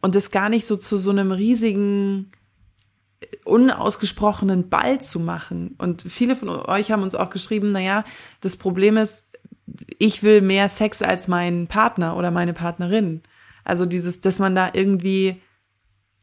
[0.00, 2.30] und das gar nicht so zu so einem riesigen,
[3.44, 5.74] unausgesprochenen Ball zu machen.
[5.78, 8.04] Und viele von euch haben uns auch geschrieben, naja,
[8.40, 9.32] das Problem ist,
[9.98, 13.22] ich will mehr Sex als mein Partner oder meine Partnerin.
[13.64, 15.40] Also dieses, dass man da irgendwie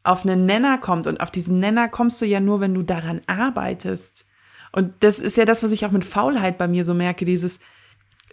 [0.04, 3.20] auf einen Nenner kommt und auf diesen Nenner kommst du ja nur, wenn du daran
[3.26, 4.26] arbeitest.
[4.72, 7.60] Und das ist ja das, was ich auch mit Faulheit bei mir so merke, dieses,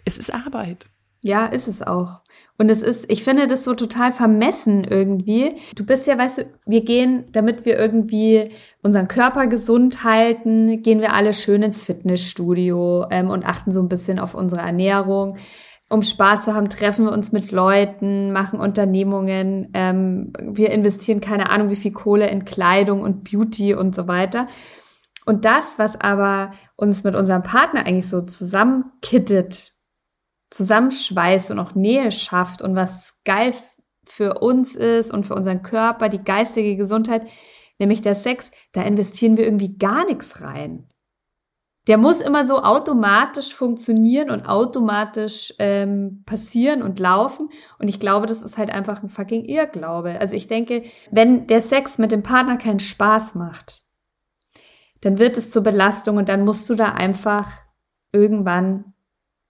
[0.04, 0.86] es ist Arbeit.
[1.22, 2.22] Ja, ist es auch.
[2.56, 5.56] Und es ist, ich finde das so total vermessen irgendwie.
[5.76, 8.48] Du bist ja, weißt du, wir gehen, damit wir irgendwie
[8.82, 13.90] unseren Körper gesund halten, gehen wir alle schön ins Fitnessstudio ähm, und achten so ein
[13.90, 15.36] bisschen auf unsere Ernährung.
[15.90, 21.50] Um Spaß zu haben, treffen wir uns mit Leuten, machen Unternehmungen, ähm, wir investieren keine
[21.50, 24.46] Ahnung wie viel Kohle in Kleidung und Beauty und so weiter.
[25.26, 29.72] Und das, was aber uns mit unserem Partner eigentlich so zusammenkittet,
[30.50, 33.52] zusammenschweißt und auch Nähe schafft und was geil
[34.04, 37.28] für uns ist und für unseren Körper, die geistige Gesundheit,
[37.78, 40.89] nämlich der Sex, da investieren wir irgendwie gar nichts rein.
[41.86, 47.48] Der muss immer so automatisch funktionieren und automatisch ähm, passieren und laufen.
[47.78, 50.20] Und ich glaube, das ist halt einfach ein fucking Irrglaube.
[50.20, 53.84] Also ich denke, wenn der Sex mit dem Partner keinen Spaß macht,
[55.00, 57.50] dann wird es zur Belastung und dann musst du da einfach
[58.12, 58.92] irgendwann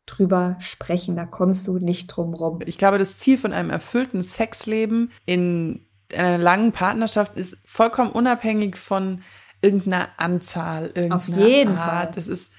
[0.07, 1.17] drüber sprechen.
[1.17, 2.61] Da kommst du nicht drum rum.
[2.65, 8.77] Ich glaube, das Ziel von einem erfüllten Sexleben in einer langen Partnerschaft ist vollkommen unabhängig
[8.77, 9.23] von
[9.63, 12.15] irgendeiner Anzahl, irgendeiner Auf jeden Art.
[12.15, 12.19] Fall.
[12.19, 12.53] Es ist,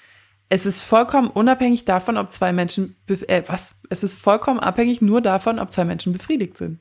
[0.49, 3.79] es ist vollkommen unabhängig davon, ob zwei Menschen, äh, was?
[3.89, 6.79] Es ist vollkommen abhängig nur davon, ob zwei Menschen befriedigt sind.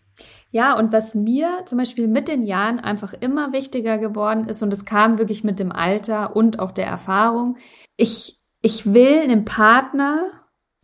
[0.51, 4.73] Ja, und was mir zum Beispiel mit den Jahren einfach immer wichtiger geworden ist, und
[4.73, 7.57] es kam wirklich mit dem Alter und auch der Erfahrung,
[7.97, 10.27] ich, ich will einen Partner,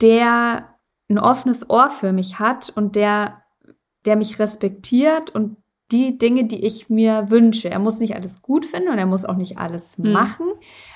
[0.00, 0.76] der
[1.08, 3.42] ein offenes Ohr für mich hat und der,
[4.04, 5.56] der mich respektiert und
[5.92, 7.70] die Dinge, die ich mir wünsche.
[7.70, 10.12] Er muss nicht alles gut finden und er muss auch nicht alles Hm.
[10.12, 10.46] machen.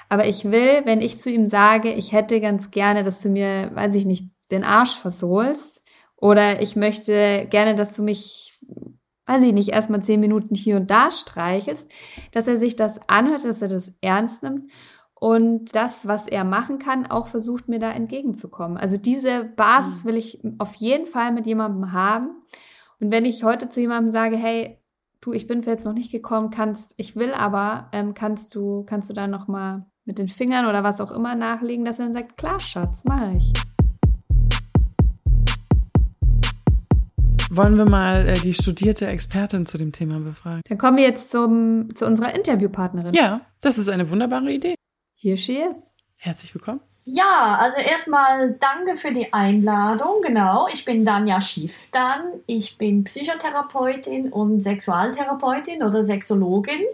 [0.09, 3.71] Aber ich will, wenn ich zu ihm sage, ich hätte ganz gerne, dass du mir,
[3.75, 5.83] weiß ich nicht, den Arsch versohlst
[6.17, 8.59] oder ich möchte gerne, dass du mich,
[9.27, 11.91] weiß ich nicht, erstmal zehn Minuten hier und da streichelst,
[12.33, 14.73] dass er sich das anhört, dass er das ernst nimmt
[15.15, 18.77] und das, was er machen kann, auch versucht, mir da entgegenzukommen.
[18.77, 20.09] Also diese Basis Mhm.
[20.09, 22.43] will ich auf jeden Fall mit jemandem haben.
[22.99, 24.80] Und wenn ich heute zu jemandem sage, hey,
[25.21, 28.85] du, ich bin für jetzt noch nicht gekommen, kannst, ich will aber, ähm, kannst du,
[28.85, 32.07] kannst du da noch mal mit den Fingern oder was auch immer nachlegen, dass er
[32.07, 33.53] dann sagt, klar, Schatz, mache ich.
[37.53, 40.63] Wollen wir mal äh, die studierte Expertin zu dem Thema befragen?
[40.69, 43.13] Dann kommen wir jetzt zum, zu unserer Interviewpartnerin.
[43.13, 44.77] Ja, das ist eine wunderbare Idee.
[45.17, 45.97] Here she is.
[46.17, 46.81] Herzlich willkommen.
[47.13, 50.23] Ja, also erstmal danke für die Einladung.
[50.23, 52.21] Genau, ich bin Danja Schifftan.
[52.47, 56.85] Ich bin Psychotherapeutin und Sexualtherapeutin oder Sexologin.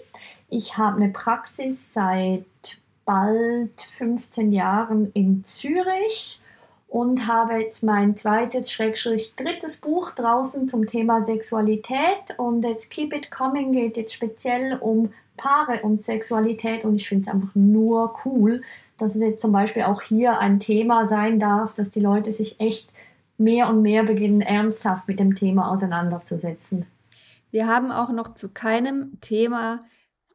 [0.49, 2.47] Ich habe eine Praxis seit
[3.05, 6.41] bald 15 Jahren in Zürich
[6.89, 12.39] und habe jetzt mein zweites, schrägstrich drittes Buch draußen zum Thema Sexualität.
[12.39, 17.29] Und jetzt Keep It Coming geht jetzt speziell um Paare und Sexualität und ich finde
[17.29, 18.63] es einfach nur cool,
[18.99, 22.61] dass es jetzt zum Beispiel auch hier ein Thema sein darf, dass die Leute sich
[22.61, 22.93] echt
[23.39, 26.87] mehr und mehr beginnen, ernsthaft mit dem Thema auseinanderzusetzen.
[27.51, 29.81] Wir haben auch noch zu keinem Thema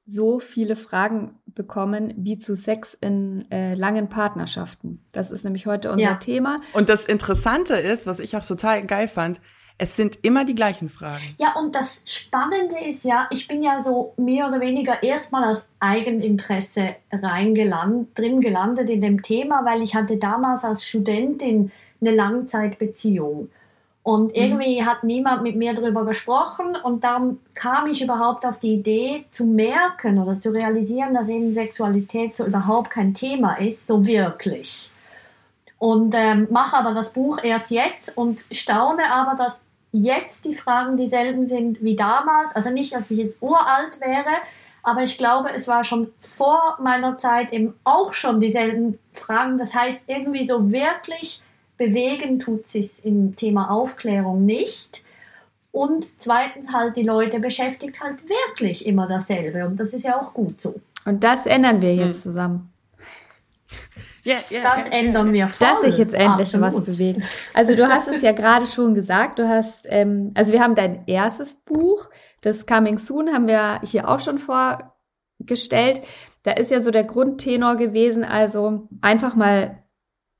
[0.05, 5.03] so viele Fragen bekommen wie zu Sex in äh, langen Partnerschaften.
[5.11, 6.15] Das ist nämlich heute unser Ja.
[6.15, 6.59] Thema.
[6.73, 9.39] Und das Interessante ist, was ich auch total geil fand,
[9.81, 11.23] es sind immer die gleichen Fragen.
[11.39, 15.65] Ja, und das Spannende ist ja, ich bin ja so mehr oder weniger erstmal aus
[15.79, 23.49] Eigeninteresse reingelandet, drin gelandet in dem Thema, weil ich hatte damals als Studentin eine Langzeitbeziehung.
[24.03, 28.75] Und irgendwie hat niemand mit mir darüber gesprochen und darum kam ich überhaupt auf die
[28.75, 34.05] Idee zu merken oder zu realisieren, dass eben Sexualität so überhaupt kein Thema ist, so
[34.05, 34.91] wirklich.
[35.79, 40.97] Und ähm, mache aber das Buch erst jetzt und staune aber, dass jetzt die Fragen
[40.97, 42.55] dieselben sind wie damals.
[42.55, 44.29] Also nicht, dass ich jetzt uralt wäre,
[44.83, 49.57] aber ich glaube, es war schon vor meiner Zeit eben auch schon dieselben Fragen.
[49.57, 51.43] Das heißt, irgendwie so wirklich
[51.77, 55.03] bewegen tut sich im Thema Aufklärung nicht.
[55.71, 59.65] Und zweitens halt, die Leute beschäftigt halt wirklich immer dasselbe.
[59.65, 60.75] Und das ist ja auch gut so.
[61.05, 62.21] Und das ändern wir jetzt Hm.
[62.31, 62.70] zusammen.
[64.23, 65.67] Ja, ja, Das ja, ändern wir voll.
[65.67, 66.85] dass sich jetzt endlich was Absolut.
[66.85, 67.21] bewegt.
[67.53, 71.03] Also du hast es ja gerade schon gesagt, du hast, ähm, also wir haben dein
[71.07, 72.09] erstes Buch,
[72.41, 76.01] das Coming Soon, haben wir hier auch schon vorgestellt.
[76.43, 79.83] Da ist ja so der Grundtenor gewesen, also einfach mal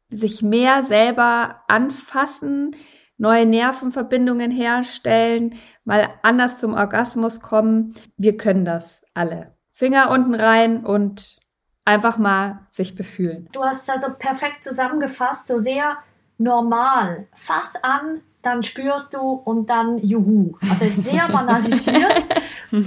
[0.09, 2.75] sich mehr selber anfassen,
[3.17, 7.95] neue Nervenverbindungen herstellen, mal anders zum Orgasmus kommen.
[8.17, 9.55] Wir können das alle.
[9.71, 11.40] Finger unten rein und
[11.85, 13.47] einfach mal sich befühlen.
[13.51, 15.97] Du hast also perfekt zusammengefasst, so sehr
[16.37, 17.27] normal.
[17.33, 20.53] Fass an, dann spürst du und dann juhu.
[20.69, 22.25] Also sehr banalisiert,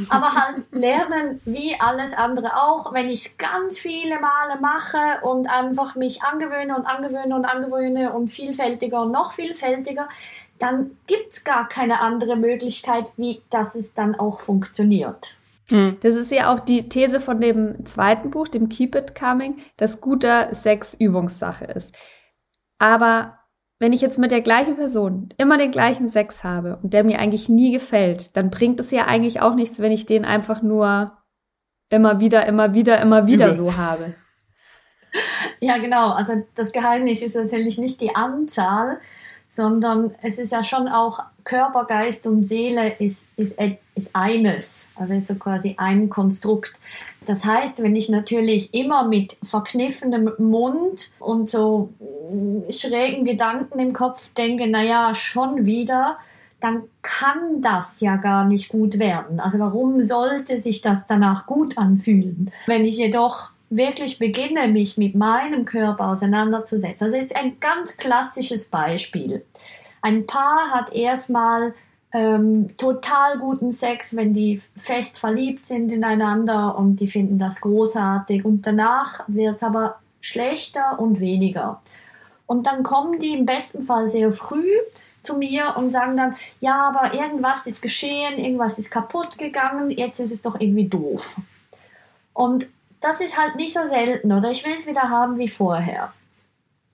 [0.09, 2.93] aber halt lernen wie alles andere auch.
[2.93, 8.29] Wenn ich ganz viele Male mache und einfach mich angewöhne und angewöhne und angewöhne und
[8.29, 10.09] vielfältiger und noch vielfältiger,
[10.59, 15.37] dann gibt es gar keine andere Möglichkeit, wie dass es dann auch funktioniert.
[15.71, 20.01] Das ist ja auch die These von dem zweiten Buch, dem Keep It Coming, dass
[20.01, 21.97] guter Sex Übungssache ist.
[22.79, 23.39] Aber
[23.79, 27.19] wenn ich jetzt mit der gleichen Person immer den gleichen Sex habe und der mir
[27.19, 31.19] eigentlich nie gefällt, dann bringt es ja eigentlich auch nichts, wenn ich den einfach nur
[31.91, 33.55] immer wieder, immer wieder, immer wieder Über.
[33.55, 34.15] so habe.
[35.61, 36.11] Ja, genau.
[36.11, 38.99] Also das Geheimnis ist natürlich nicht die Anzahl,
[39.55, 43.59] sondern es ist ja schon auch Körper, Geist und Seele ist, ist,
[43.95, 44.89] ist eines.
[44.97, 46.73] Also ist so quasi ein Konstrukt.
[47.25, 53.93] Das heißt, wenn ich natürlich immer mit verkniffenem Mund und so mm, schrägen Gedanken im
[53.93, 56.19] Kopf denke, naja, schon wieder,
[56.61, 59.39] dann kann das ja gar nicht gut werden.
[59.39, 62.51] Also warum sollte sich das danach gut anfühlen?
[62.67, 67.07] Wenn ich jedoch wirklich beginne, mich mit meinem Körper auseinanderzusetzen.
[67.07, 69.45] Also jetzt ein ganz klassisches Beispiel.
[70.03, 71.75] Ein Paar hat erstmal
[72.13, 78.45] ähm, total guten Sex, wenn die fest verliebt sind ineinander und die finden das großartig.
[78.45, 81.81] Und danach wird es aber schlechter und weniger.
[82.47, 84.71] Und dann kommen die im besten Fall sehr früh
[85.23, 90.21] zu mir und sagen dann, ja, aber irgendwas ist geschehen, irgendwas ist kaputt gegangen, jetzt
[90.21, 91.41] ist es doch irgendwie doof.
[92.35, 92.69] Und
[93.05, 96.13] das ist halt nicht so selten, oder ich will es wieder haben wie vorher.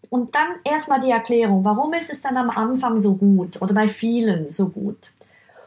[0.08, 3.86] Und dann erstmal die Erklärung, warum ist es dann am Anfang so gut oder bei
[3.86, 5.12] vielen so gut?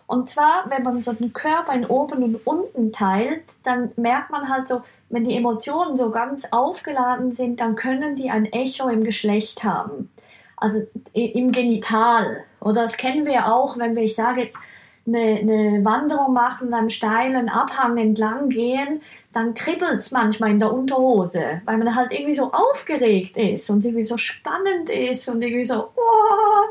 [0.05, 4.49] Und zwar, wenn man so den Körper in oben und unten teilt, dann merkt man
[4.49, 9.05] halt so, wenn die Emotionen so ganz aufgeladen sind, dann können die ein Echo im
[9.05, 10.11] Geschlecht haben.
[10.57, 10.81] Also
[11.13, 12.43] im Genital.
[12.59, 14.57] Oder das kennen wir auch, wenn wir, ich sage jetzt,
[15.05, 19.01] eine, eine Wanderung machen, einen steilen Abhang entlang gehen,
[19.33, 23.83] dann kribbelt es manchmal in der Unterhose, weil man halt irgendwie so aufgeregt ist und
[23.83, 26.69] irgendwie so spannend ist und irgendwie so, oh,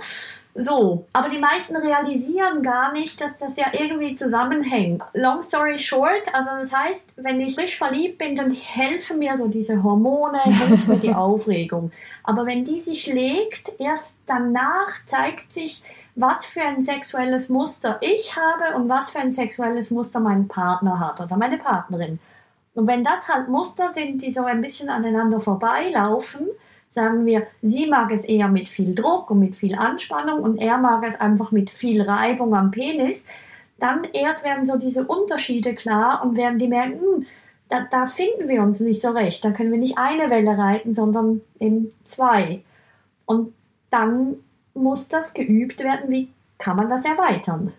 [0.54, 1.06] so.
[1.12, 5.02] Aber die meisten realisieren gar nicht, dass das ja irgendwie zusammenhängt.
[5.14, 9.48] Long story short, also das heißt, wenn ich frisch verliebt bin, dann helfen mir so
[9.48, 11.90] diese Hormone, hilft mir die Aufregung.
[12.22, 15.82] Aber wenn die sich legt, erst danach zeigt sich,
[16.14, 21.00] was für ein sexuelles Muster ich habe und was für ein sexuelles Muster mein Partner
[21.00, 22.18] hat oder meine Partnerin.
[22.74, 26.48] Und wenn das halt Muster sind, die so ein bisschen aneinander vorbeilaufen,
[26.90, 30.78] sagen wir, sie mag es eher mit viel Druck und mit viel Anspannung und er
[30.78, 33.26] mag es einfach mit viel Reibung am Penis,
[33.78, 37.26] dann erst werden so diese Unterschiede klar und werden die merken, hm,
[37.68, 40.94] da, da finden wir uns nicht so recht, da können wir nicht eine Welle reiten,
[40.94, 42.62] sondern in zwei.
[43.24, 43.54] Und
[43.88, 44.36] dann
[44.74, 47.72] muss das geübt werden, wie kann man das erweitern.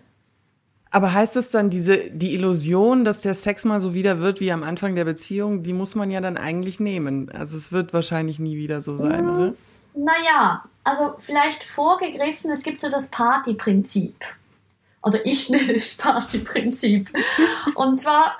[0.90, 4.52] Aber heißt es dann, diese, die Illusion, dass der Sex mal so wieder wird wie
[4.52, 7.32] am Anfang der Beziehung, die muss man ja dann eigentlich nehmen.
[7.32, 9.30] Also es wird wahrscheinlich nie wieder so sein, mhm.
[9.30, 9.54] oder?
[9.94, 14.14] Naja, also vielleicht vorgegriffen, es gibt so das Partyprinzip
[15.04, 17.10] oder ich nenne es Partyprinzip.
[17.74, 18.36] Und zwar,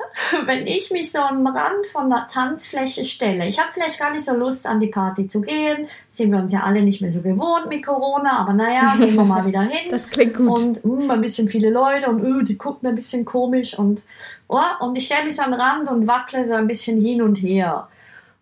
[0.47, 4.25] wenn ich mich so am Rand von der Tanzfläche stelle, ich habe vielleicht gar nicht
[4.25, 7.21] so Lust, an die Party zu gehen, sind wir uns ja alle nicht mehr so
[7.21, 9.91] gewohnt mit Corona, aber naja, gehen wir mal wieder hin.
[9.91, 10.59] Das klingt gut.
[10.59, 14.03] Und mh, hm, ein bisschen viele Leute und uh, die gucken ein bisschen komisch und,
[14.49, 17.37] oh, und ich stelle mich so am Rand und wackle so ein bisschen hin und
[17.37, 17.89] her.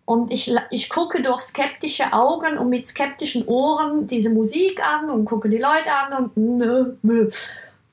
[0.05, 5.23] Und ich, ich gucke durch skeptische Augen und mit skeptischen Ohren diese Musik an und
[5.23, 7.29] gucke die Leute an und nö, nö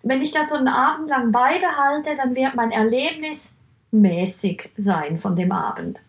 [0.03, 3.55] wenn ich das so einen Abend lang beibehalte, dann wird mein Erlebnis
[3.91, 6.01] mäßig sein von dem Abend.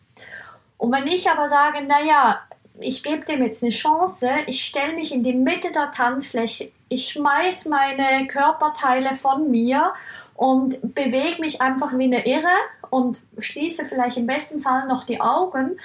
[0.77, 2.41] Und wenn ich aber sage, naja,
[2.79, 7.09] ich gebe dem jetzt eine Chance, ich stelle mich in die Mitte der Tanzfläche, ich
[7.09, 9.93] schmeiß meine Körperteile von mir
[10.35, 12.55] und bewege mich einfach wie eine Irre
[12.89, 15.79] und schließe vielleicht im besten Fall noch die Augen,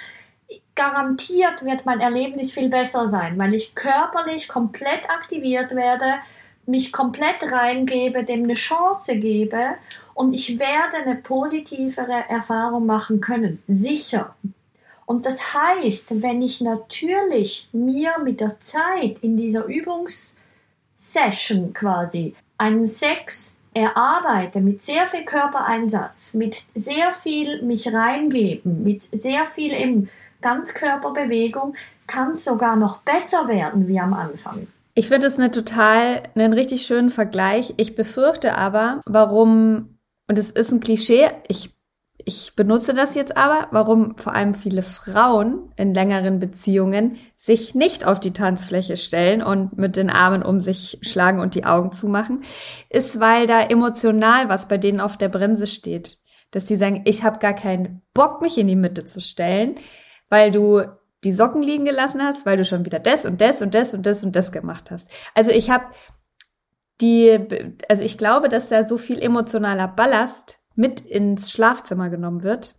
[0.75, 6.15] garantiert wird mein Erlebnis viel besser sein, weil ich körperlich komplett aktiviert werde,
[6.67, 9.77] mich komplett reingebe, dem eine Chance gebe
[10.13, 13.63] und ich werde eine positivere Erfahrung machen können.
[13.67, 14.35] Sicher.
[15.05, 22.87] Und das heißt, wenn ich natürlich mir mit der Zeit in dieser Übungssession quasi einen
[22.87, 30.09] Sex erarbeite mit sehr viel Körpereinsatz, mit sehr viel mich reingeben, mit sehr viel im
[30.41, 31.75] Ganzkörperbewegung,
[32.07, 34.67] kann es sogar noch besser werden wie am Anfang.
[34.97, 37.75] Ich finde es eine total, einen richtig schönen Vergleich.
[37.77, 41.69] Ich befürchte aber, warum, und es ist ein Klischee, ich,
[42.25, 48.07] ich benutze das jetzt aber, warum vor allem viele Frauen in längeren Beziehungen sich nicht
[48.07, 52.41] auf die Tanzfläche stellen und mit den Armen um sich schlagen und die Augen zumachen,
[52.89, 56.17] ist, weil da emotional was bei denen auf der Bremse steht.
[56.49, 59.75] Dass die sagen, ich habe gar keinen Bock, mich in die Mitte zu stellen,
[60.29, 60.81] weil du
[61.23, 64.05] die Socken liegen gelassen hast, weil du schon wieder das und das und das und
[64.05, 65.09] das und das gemacht hast.
[65.33, 65.85] Also ich habe
[67.01, 67.37] die,
[67.89, 72.75] also ich glaube, dass da so viel emotionaler Ballast mit ins Schlafzimmer genommen wird.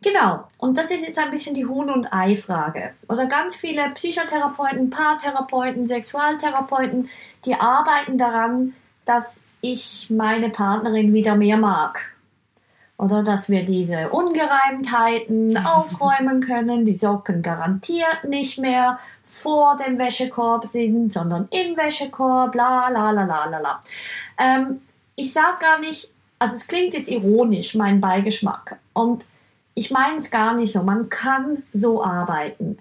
[0.00, 2.92] Genau, und das ist jetzt ein bisschen die Huhn- und Ei-Frage.
[3.08, 7.08] Oder ganz viele Psychotherapeuten, Paartherapeuten, Sexualtherapeuten,
[7.44, 8.74] die arbeiten daran,
[9.04, 12.12] dass ich meine Partnerin wieder mehr mag.
[12.98, 20.66] Oder dass wir diese Ungereimtheiten aufräumen können, die Socken garantiert nicht mehr vor dem Wäschekorb
[20.66, 23.80] sind, sondern im Wäschekorb, la la la la la la.
[24.36, 24.82] Ähm,
[25.14, 28.78] ich sage gar nicht, also es klingt jetzt ironisch, mein Beigeschmack.
[28.92, 29.26] Und
[29.74, 30.82] ich meine es gar nicht so.
[30.82, 32.78] Man kann so arbeiten.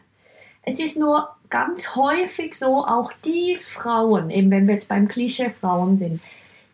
[0.63, 5.49] Es ist nur ganz häufig so, auch die Frauen, eben wenn wir jetzt beim Klischee
[5.49, 6.22] Frauen sind,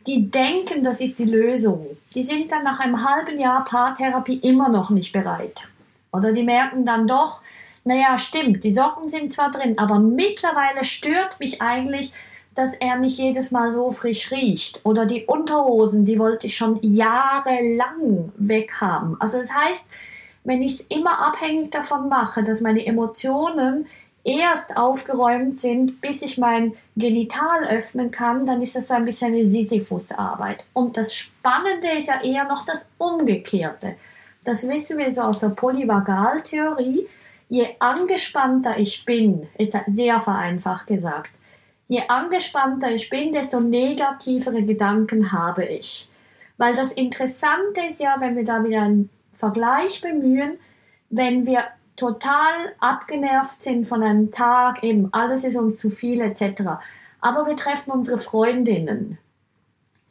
[0.07, 1.97] die denken, das ist die Lösung.
[2.13, 5.67] Die sind dann nach einem halben Jahr Paartherapie immer noch nicht bereit.
[6.11, 7.41] Oder die merken dann doch,
[7.85, 12.13] naja, stimmt, die Socken sind zwar drin, aber mittlerweile stört mich eigentlich,
[12.55, 14.81] dass er nicht jedes Mal so frisch riecht.
[14.83, 19.19] Oder die Unterhosen, die wollte ich schon jahrelang weghaben.
[19.19, 19.83] Also das heißt,
[20.43, 23.87] wenn ich es immer abhängig davon mache, dass meine Emotionen
[24.23, 29.33] erst aufgeräumt sind, bis ich mein Genital öffnen kann, dann ist das so ein bisschen
[29.33, 30.65] eine Sisyphus-Arbeit.
[30.73, 33.95] Und das Spannende ist ja eher noch das Umgekehrte.
[34.45, 37.07] Das wissen wir so aus der Polyvagaltheorie.
[37.49, 41.31] Je angespannter ich bin, ist sehr vereinfacht gesagt,
[41.87, 46.09] je angespannter ich bin, desto negativere Gedanken habe ich.
[46.57, 50.57] Weil das Interessante ist ja, wenn wir da wieder einen Vergleich bemühen,
[51.09, 51.65] wenn wir
[51.95, 56.63] total abgenervt sind von einem Tag, eben alles ist uns zu viel etc.
[57.21, 59.17] Aber wir treffen unsere Freundinnen,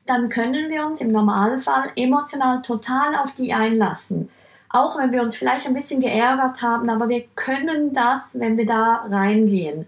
[0.06, 4.30] dann können wir uns im Normalfall emotional total auf die einlassen.
[4.68, 8.66] Auch wenn wir uns vielleicht ein bisschen geärgert haben, aber wir können das, wenn wir
[8.66, 9.86] da reingehen.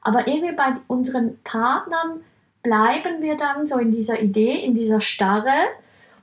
[0.00, 2.22] Aber irgendwie bei unseren Partnern
[2.62, 5.54] bleiben wir dann so in dieser Idee, in dieser Starre.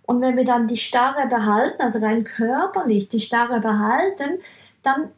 [0.03, 4.39] Und wenn wir dann die Starre behalten, also rein körperlich die Starre behalten,
[4.84, 5.09] dann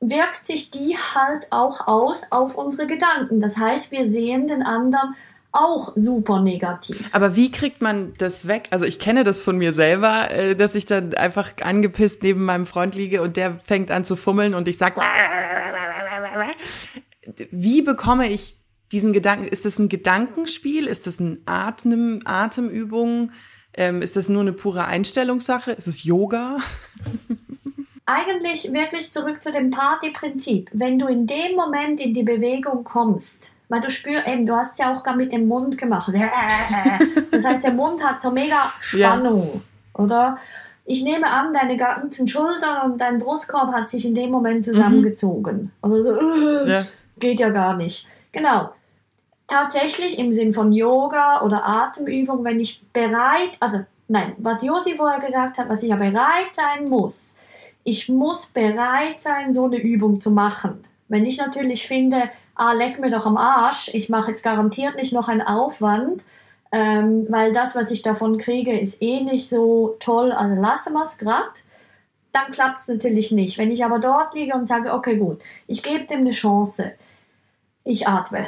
[0.00, 3.40] wirkt sich die halt auch aus auf unsere Gedanken.
[3.40, 5.14] Das heißt, wir sehen den anderen
[5.52, 7.14] auch super negativ.
[7.14, 8.66] Aber wie kriegt man das weg?
[8.70, 12.66] Also ich kenne das von mir selber, äh, dass ich dann einfach angepisst neben meinem
[12.66, 14.96] Freund liege und der fängt an zu fummeln und ich sag,
[17.52, 18.58] wie bekomme ich
[18.90, 19.46] diesen Gedanken?
[19.46, 20.86] Ist das ein Gedankenspiel?
[20.86, 23.30] Ist das ein Atem, Atemübung?
[23.74, 25.70] Ähm, ist das nur eine pure Einstellungssache?
[25.70, 26.58] Ist es Yoga?
[28.06, 30.68] Eigentlich wirklich zurück zu dem Partyprinzip.
[30.72, 34.72] Wenn du in dem Moment in die Bewegung kommst, weil du spürst, eben, du hast
[34.72, 36.12] es ja auch gar mit dem Mund gemacht.
[37.30, 39.62] Das heißt, der Mund hat so mega Spannung,
[39.96, 40.04] ja.
[40.04, 40.38] oder?
[40.84, 45.56] Ich nehme an, deine ganzen Schultern und dein Brustkorb hat sich in dem Moment zusammengezogen.
[45.56, 45.70] Mhm.
[45.80, 46.82] Also so, ja.
[47.18, 48.06] geht ja gar nicht.
[48.32, 48.70] Genau.
[49.46, 55.20] Tatsächlich im Sinn von Yoga oder Atemübung, wenn ich bereit, also nein, was Josi vorher
[55.20, 57.34] gesagt hat, was ich ja bereit sein muss,
[57.84, 60.80] ich muss bereit sein, so eine Übung zu machen.
[61.08, 65.12] Wenn ich natürlich finde, ah, leck mir doch am Arsch, ich mache jetzt garantiert nicht
[65.12, 66.24] noch einen Aufwand,
[66.72, 71.02] ähm, weil das, was ich davon kriege, ist eh nicht so toll, also lassen wir
[71.02, 71.48] es gerade,
[72.32, 73.58] dann klappt es natürlich nicht.
[73.58, 76.92] Wenn ich aber dort liege und sage, okay, gut, ich gebe dem eine Chance,
[77.84, 78.46] ich atme.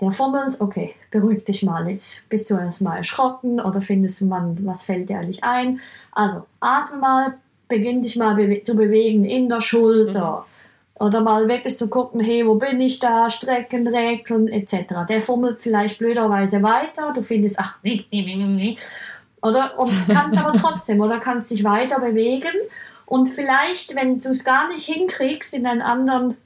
[0.00, 1.86] Der fummelt, okay, beruhig dich mal.
[1.86, 5.80] Jetzt bist du erstmal erschrocken oder findest du, man, was fällt dir eigentlich ein?
[6.12, 7.34] Also atme mal,
[7.70, 10.44] beginn dich mal bewe zu bewegen in der Schulter.
[10.44, 11.06] Mhm.
[11.06, 15.06] Oder mal wirklich zu gucken, hey, wo bin ich da, strecken, regeln, etc.
[15.08, 18.76] Der fummelt vielleicht blöderweise weiter, du findest, ach, nee, nee, nee, nee.
[19.40, 22.52] Oder, und kannst aber trotzdem, oder kannst dich weiter bewegen.
[23.06, 26.36] Und vielleicht, wenn du es gar nicht hinkriegst, in einen anderen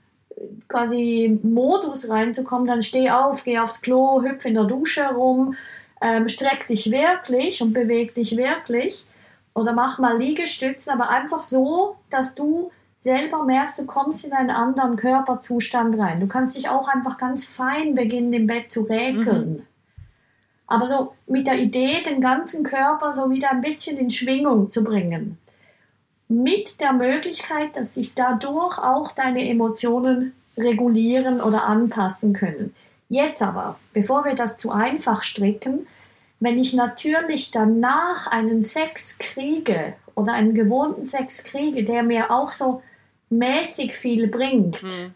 [0.68, 5.56] quasi Modus reinzukommen, dann steh auf, geh aufs Klo, hüpf in der Dusche rum,
[6.00, 9.06] ähm, streck dich wirklich und beweg dich wirklich
[9.55, 14.50] oder mach mal Liegestützen, aber einfach so, dass du selber merkst, du kommst in einen
[14.50, 16.20] anderen Körperzustand rein.
[16.20, 19.52] Du kannst dich auch einfach ganz fein beginnen, im Bett zu räkeln.
[19.52, 19.62] Mhm.
[20.66, 24.82] Aber so mit der Idee, den ganzen Körper so wieder ein bisschen in Schwingung zu
[24.82, 25.38] bringen.
[26.28, 32.74] Mit der Möglichkeit, dass sich dadurch auch deine Emotionen regulieren oder anpassen können.
[33.11, 35.86] Jetzt aber, bevor wir das zu einfach stricken,
[36.45, 42.53] wenn ich natürlich danach einen Sex kriege oder einen gewohnten Sex kriege, der mir auch
[42.53, 42.82] so
[43.30, 45.14] mäßig viel bringt, mhm.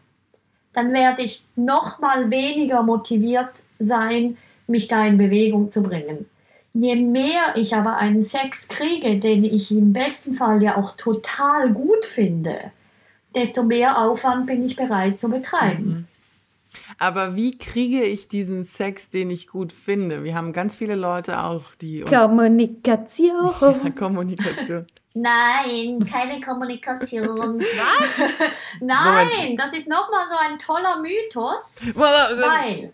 [0.72, 6.26] dann werde ich noch mal weniger motiviert sein, mich da in Bewegung zu bringen.
[6.72, 11.72] Je mehr ich aber einen Sex kriege, den ich im besten Fall ja auch total
[11.72, 12.72] gut finde,
[13.34, 15.86] desto mehr Aufwand bin ich bereit zu betreiben.
[15.86, 16.07] Mhm.
[16.98, 20.24] Aber wie kriege ich diesen Sex, den ich gut finde?
[20.24, 22.00] Wir haben ganz viele Leute auch, die.
[22.00, 23.52] Kommunikation.
[23.84, 24.86] ja, Kommunikation.
[25.14, 27.60] Nein, keine Kommunikation.
[27.60, 28.50] Was?
[28.80, 32.92] Nein, das ist nochmal so ein toller Mythos, weil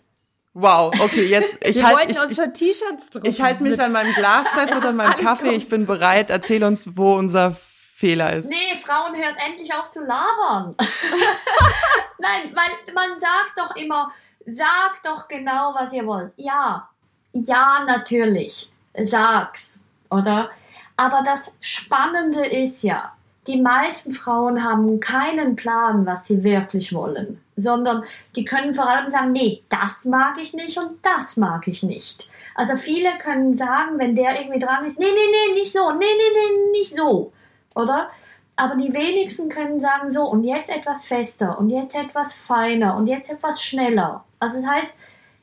[0.55, 3.27] Wow, okay, jetzt ich Wir halt, wollten ich, uns schon T-Shirts drucken.
[3.27, 5.47] ich halte mich an meinem Glas fest oder an meinem Kaffee.
[5.47, 5.57] kommt.
[5.57, 6.29] Ich bin bereit.
[6.29, 7.57] Erzähl uns, wo unser
[8.05, 8.49] Fehler ist.
[8.49, 10.75] Nee, Frauen hört endlich auf zu labern.
[12.19, 14.11] Nein, weil man sagt doch immer,
[14.45, 16.31] sagt doch genau, was ihr wollt.
[16.37, 16.87] Ja,
[17.33, 18.71] ja, natürlich,
[19.03, 19.79] sag's,
[20.11, 20.51] oder?
[20.97, 23.11] Aber das Spannende ist ja,
[23.47, 28.03] die meisten Frauen haben keinen Plan, was sie wirklich wollen, sondern
[28.35, 32.29] die können vor allem sagen, nee, das mag ich nicht und das mag ich nicht.
[32.53, 36.05] Also viele können sagen, wenn der irgendwie dran ist, nee, nee, nee, nicht so, nee,
[36.05, 37.33] nee, nee, nicht so,
[37.75, 38.09] oder?
[38.55, 43.07] Aber die wenigsten können sagen, so, und jetzt etwas fester und jetzt etwas feiner und
[43.07, 44.23] jetzt etwas schneller.
[44.39, 44.93] Also das heißt,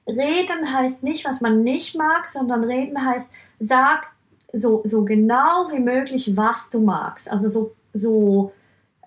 [0.07, 3.31] reden heißt nicht, was man nicht mag, sondern reden heißt,
[3.61, 4.11] sag
[4.53, 7.31] so, so genau wie möglich, was du magst.
[7.31, 8.53] Also so, so,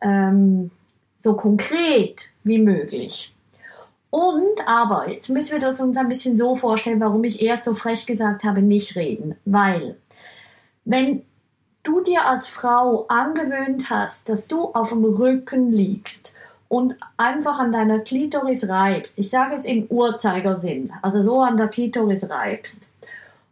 [0.02, 0.72] ähm,
[1.20, 3.36] so konkret wie möglich.
[4.12, 7.74] Und aber, jetzt müssen wir das uns ein bisschen so vorstellen, warum ich erst so
[7.74, 9.36] frech gesagt habe, nicht reden.
[9.46, 9.98] Weil,
[10.86, 11.24] wenn
[11.86, 16.34] du dir als Frau angewöhnt hast, dass du auf dem Rücken liegst
[16.68, 21.68] und einfach an deiner Klitoris reibst, ich sage jetzt im Uhrzeigersinn, also so an der
[21.68, 22.84] Klitoris reibst,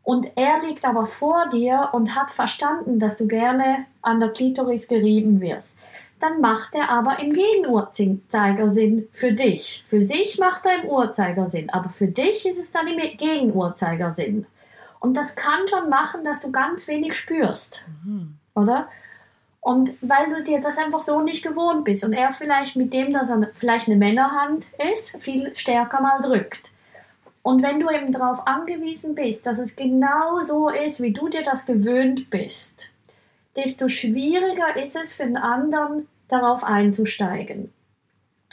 [0.03, 4.89] und er liegt aber vor dir und hat verstanden, dass du gerne an der Klitoris
[4.89, 5.77] gerieben wirst,
[6.19, 9.83] dann macht er aber im Gegenuhrzeigersinn für dich.
[9.87, 14.45] Für sich macht er im Uhrzeigersinn, aber für dich ist es dann im Gegenuhrzeigersinn.
[15.03, 17.83] Und das kann schon machen, dass du ganz wenig spürst,
[18.55, 18.87] oder?
[19.59, 23.11] Und weil du dir das einfach so nicht gewohnt bist und er vielleicht mit dem,
[23.11, 26.71] dass er vielleicht eine Männerhand ist, viel stärker mal drückt.
[27.41, 31.43] Und wenn du eben darauf angewiesen bist, dass es genau so ist, wie du dir
[31.43, 32.89] das gewöhnt bist,
[33.57, 37.73] desto schwieriger ist es für den anderen, darauf einzusteigen.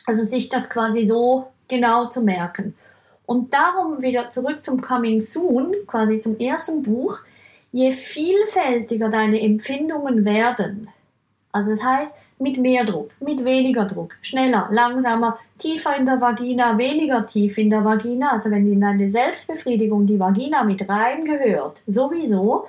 [0.05, 2.74] Also sich das quasi so genau zu merken.
[3.31, 7.20] Und darum wieder zurück zum Coming Soon, quasi zum ersten Buch.
[7.70, 10.89] Je vielfältiger deine Empfindungen werden,
[11.53, 16.76] also das heißt mit mehr Druck, mit weniger Druck, schneller, langsamer, tiefer in der Vagina,
[16.76, 22.66] weniger tief in der Vagina, also wenn in deine Selbstbefriedigung die Vagina mit reingehört, sowieso,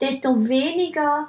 [0.00, 1.28] desto weniger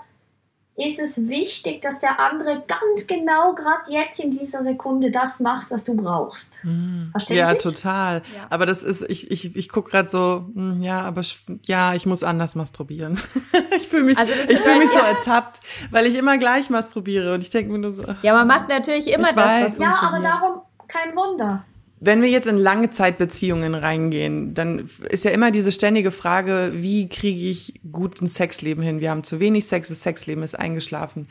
[0.80, 5.71] ist es wichtig, dass der andere ganz genau gerade jetzt in dieser Sekunde das macht,
[5.71, 6.59] was du brauchst.
[7.11, 7.59] Verstehst Ja, du?
[7.59, 8.21] total.
[8.36, 8.47] Ja.
[8.49, 11.21] Aber das ist, ich, ich, ich guck gerade so, hm, ja, aber
[11.65, 13.19] ja, ich muss anders masturbieren.
[13.77, 15.59] ich fühle mich, Also ich fühle mich so bedeutet- ertappt,
[15.91, 18.69] weil ich immer gleich masturbiere und ich denke mir nur so, ach, Ja, man macht
[18.69, 19.71] natürlich immer Ich das, weiß.
[19.71, 21.63] was Ja, aber darum kein Wunder.
[22.01, 27.09] Wenn wir jetzt in lange Zeitbeziehungen reingehen, dann ist ja immer diese ständige Frage, wie
[27.09, 29.01] kriege ich guten Sexleben hin?
[29.01, 31.27] Wir haben zu wenig Sex, das Sexleben ist eingeschlafen.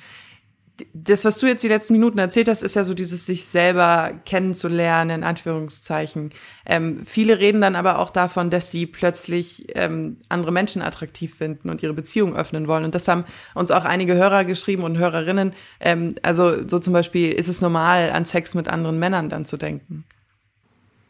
[0.92, 4.12] Das, was du jetzt die letzten Minuten erzählt hast, ist ja so dieses sich selber
[4.26, 6.30] kennenzulernen, in Anführungszeichen.
[6.66, 11.70] Ähm, viele reden dann aber auch davon, dass sie plötzlich ähm, andere Menschen attraktiv finden
[11.70, 12.84] und ihre Beziehung öffnen wollen.
[12.84, 15.52] Und das haben uns auch einige Hörer geschrieben und Hörerinnen.
[15.80, 19.56] Ähm, also so zum Beispiel ist es normal, an Sex mit anderen Männern dann zu
[19.56, 20.04] denken.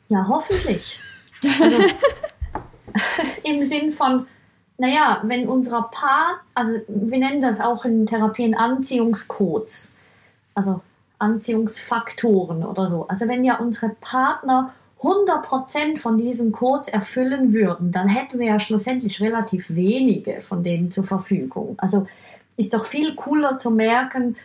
[0.09, 0.99] Ja, hoffentlich.
[1.61, 1.85] Also,
[3.45, 4.27] Im Sinn von,
[4.79, 9.91] naja, wenn unser Paar, also wir nennen das auch in Therapien Anziehungscodes,
[10.55, 10.81] also
[11.19, 13.07] Anziehungsfaktoren oder so.
[13.09, 18.59] Also wenn ja unsere Partner 100% von diesen Codes erfüllen würden, dann hätten wir ja
[18.59, 21.75] schlussendlich relativ wenige von denen zur Verfügung.
[21.79, 22.07] Also
[22.57, 24.37] ist doch viel cooler zu merken,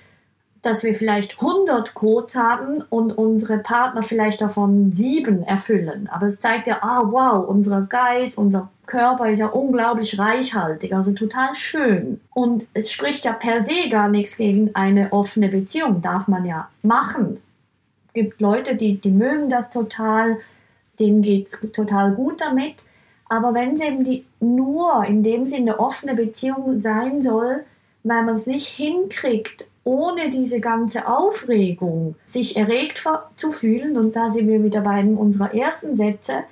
[0.63, 6.09] dass wir vielleicht 100 Codes haben und unsere Partner vielleicht davon sieben erfüllen.
[6.09, 11.11] Aber es zeigt ja, ah wow, unser Geist, unser Körper ist ja unglaublich reichhaltig, also
[11.11, 12.21] total schön.
[12.33, 16.69] Und es spricht ja per se gar nichts gegen eine offene Beziehung, darf man ja
[16.81, 17.41] machen.
[18.07, 20.37] Es gibt Leute, die, die mögen das total,
[20.97, 22.75] denen geht es total gut damit.
[23.27, 27.65] Aber wenn es eben die nur in dem Sinne offene Beziehung sein soll,
[28.03, 33.03] weil man es nicht hinkriegt, ohne diese ganze Aufregung sich erregt
[33.35, 36.43] zu fühlen, und da sind wir wieder bei einem unserer ersten Sätze,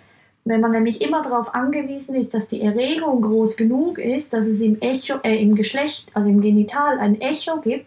[0.43, 4.59] wenn man nämlich immer darauf angewiesen ist, dass die Erregung groß genug ist, dass es
[4.59, 7.85] im Echo, äh, im Geschlecht, also im Genital ein Echo gibt,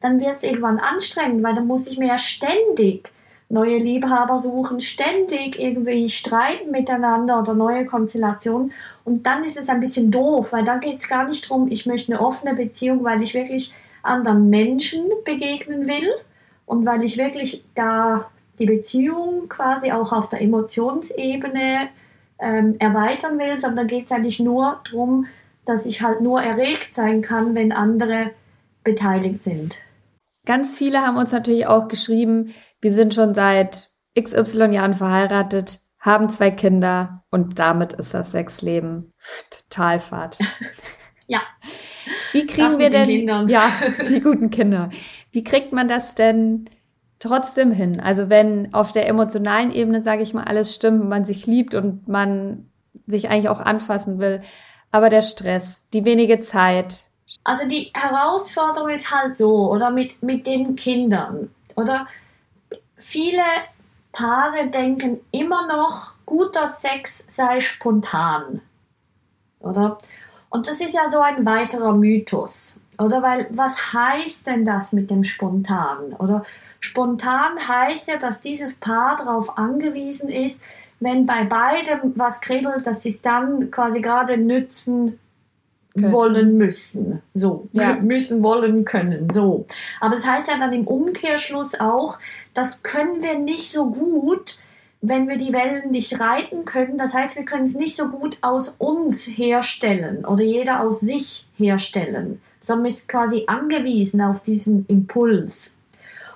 [0.00, 3.10] dann wird es irgendwann anstrengend, weil dann muss ich mir ja ständig
[3.48, 8.72] neue Liebhaber suchen, ständig irgendwie streiten miteinander oder neue Konstellationen.
[9.04, 11.86] Und dann ist es ein bisschen doof, weil dann geht es gar nicht darum, ich
[11.86, 13.72] möchte eine offene Beziehung, weil ich wirklich
[14.04, 16.10] anderen Menschen begegnen will
[16.66, 21.88] und weil ich wirklich da die Beziehung quasi auch auf der Emotionsebene
[22.38, 25.26] ähm, erweitern will, sondern geht es eigentlich nur darum,
[25.64, 28.30] dass ich halt nur erregt sein kann, wenn andere
[28.82, 29.80] beteiligt sind.
[30.46, 33.88] Ganz viele haben uns natürlich auch geschrieben, wir sind schon seit
[34.18, 39.12] XY Jahren verheiratet, haben zwei Kinder und damit ist das Sexleben
[39.70, 40.38] Talfahrt.
[41.26, 41.40] Ja.
[42.34, 43.70] Wie kriegen wir denn, ja,
[44.08, 44.90] die guten Kinder.
[45.30, 46.68] Wie kriegt man das denn
[47.20, 48.00] trotzdem hin?
[48.00, 52.08] Also wenn auf der emotionalen Ebene, sage ich mal, alles stimmt, man sich liebt und
[52.08, 52.68] man
[53.06, 54.40] sich eigentlich auch anfassen will,
[54.90, 57.04] aber der Stress, die wenige Zeit.
[57.44, 62.06] Also die Herausforderung ist halt so, oder mit, mit den Kindern, oder
[62.96, 63.42] viele
[64.12, 68.60] Paare denken immer noch, guter Sex sei spontan,
[69.60, 69.98] oder?
[70.54, 73.22] Und das ist ja so ein weiterer Mythos, oder?
[73.22, 76.44] Weil was heißt denn das mit dem Spontan, oder?
[76.78, 80.62] Spontan heißt ja, dass dieses Paar darauf angewiesen ist,
[81.00, 85.18] wenn bei beidem was kribbelt, dass sie es dann quasi gerade nützen
[85.94, 86.12] können.
[86.12, 87.20] wollen müssen.
[87.34, 87.96] So, ja.
[88.00, 89.30] müssen wollen können.
[89.32, 89.66] So.
[89.98, 92.20] Aber das heißt ja dann im Umkehrschluss auch,
[92.52, 94.56] das können wir nicht so gut,
[95.08, 96.96] wenn wir die Wellen nicht reiten können.
[96.96, 101.46] Das heißt, wir können es nicht so gut aus uns herstellen oder jeder aus sich
[101.56, 105.72] herstellen, sondern ist quasi angewiesen auf diesen Impuls.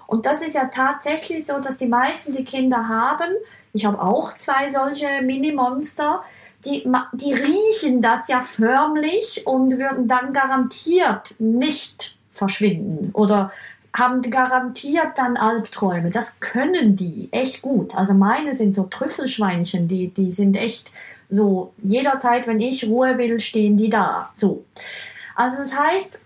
[0.07, 3.31] Und das ist ja tatsächlich so, dass die meisten die Kinder haben.
[3.73, 6.23] Ich habe auch zwei solche Mini-Monster.
[6.65, 13.53] Die, die riechen das ja förmlich und würden dann garantiert nicht verschwinden oder
[13.97, 16.11] haben garantiert dann Albträume.
[16.11, 17.95] Das können die echt gut.
[17.95, 20.93] Also meine sind so Trüffelschweinchen, die, die sind echt
[21.31, 24.31] so, jederzeit, wenn ich Ruhe will, stehen die da.
[24.35, 24.65] So.
[25.35, 26.19] Also das heißt,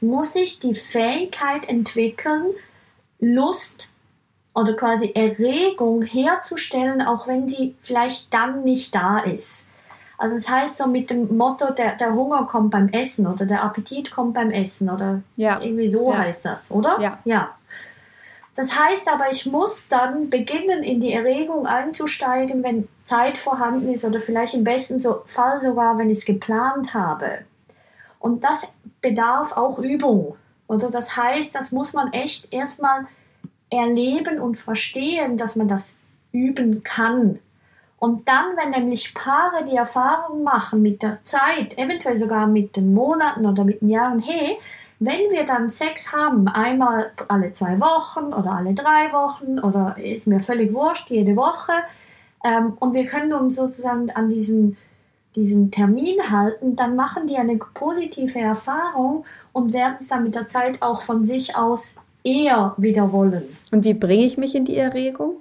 [0.00, 2.52] muss ich die Fähigkeit entwickeln,
[3.20, 3.90] Lust
[4.54, 9.66] oder quasi Erregung herzustellen, auch wenn sie vielleicht dann nicht da ist.
[10.18, 13.62] Also das heißt so mit dem Motto, der, der Hunger kommt beim Essen oder der
[13.62, 15.60] Appetit kommt beim Essen oder ja.
[15.60, 16.18] irgendwie so ja.
[16.18, 16.98] heißt das, oder?
[17.00, 17.18] Ja.
[17.24, 17.50] ja.
[18.54, 24.04] Das heißt aber, ich muss dann beginnen, in die Erregung einzusteigen, wenn Zeit vorhanden ist
[24.06, 27.40] oder vielleicht im besten Fall sogar, wenn ich es geplant habe.
[28.18, 28.66] Und das
[29.02, 30.36] bedarf auch Übung.
[30.68, 33.06] Oder das heißt, das muss man echt erstmal
[33.68, 35.94] erleben und verstehen, dass man das
[36.32, 37.38] üben kann.
[37.98, 42.92] Und dann, wenn nämlich Paare die Erfahrung machen mit der Zeit, eventuell sogar mit den
[42.92, 44.58] Monaten oder mit den Jahren, hey,
[44.98, 50.26] wenn wir dann Sex haben, einmal alle zwei Wochen oder alle drei Wochen oder ist
[50.26, 51.72] mir völlig wurscht, jede Woche,
[52.44, 54.76] ähm, und wir können uns sozusagen an diesen,
[55.34, 60.48] diesen Termin halten, dann machen die eine positive Erfahrung und werden es dann mit der
[60.48, 61.94] Zeit auch von sich aus
[62.24, 63.44] eher wieder wollen.
[63.72, 65.36] Und wie bringe ich mich in die Erregung?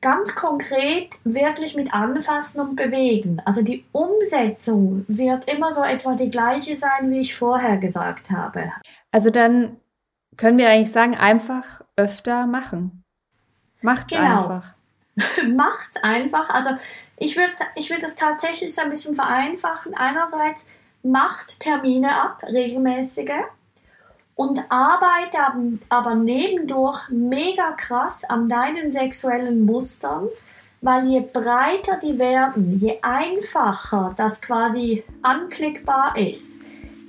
[0.00, 3.42] Ganz konkret wirklich mit anfassen und bewegen.
[3.44, 8.72] Also die Umsetzung wird immer so etwa die gleiche sein, wie ich vorher gesagt habe.
[9.12, 9.76] Also dann
[10.36, 13.04] können wir eigentlich sagen, einfach öfter machen.
[13.82, 14.48] Macht's genau.
[14.48, 14.74] einfach.
[15.48, 16.48] Macht's einfach.
[16.50, 16.70] Also
[17.18, 19.94] ich würde ich würd das tatsächlich so ein bisschen vereinfachen.
[19.94, 20.66] Einerseits
[21.02, 23.42] macht Termine ab, regelmäßige
[24.40, 25.36] und arbeite
[25.90, 30.28] aber nebendurch mega krass an deinen sexuellen Mustern,
[30.80, 36.58] weil je breiter die werden, je einfacher das quasi anklickbar ist,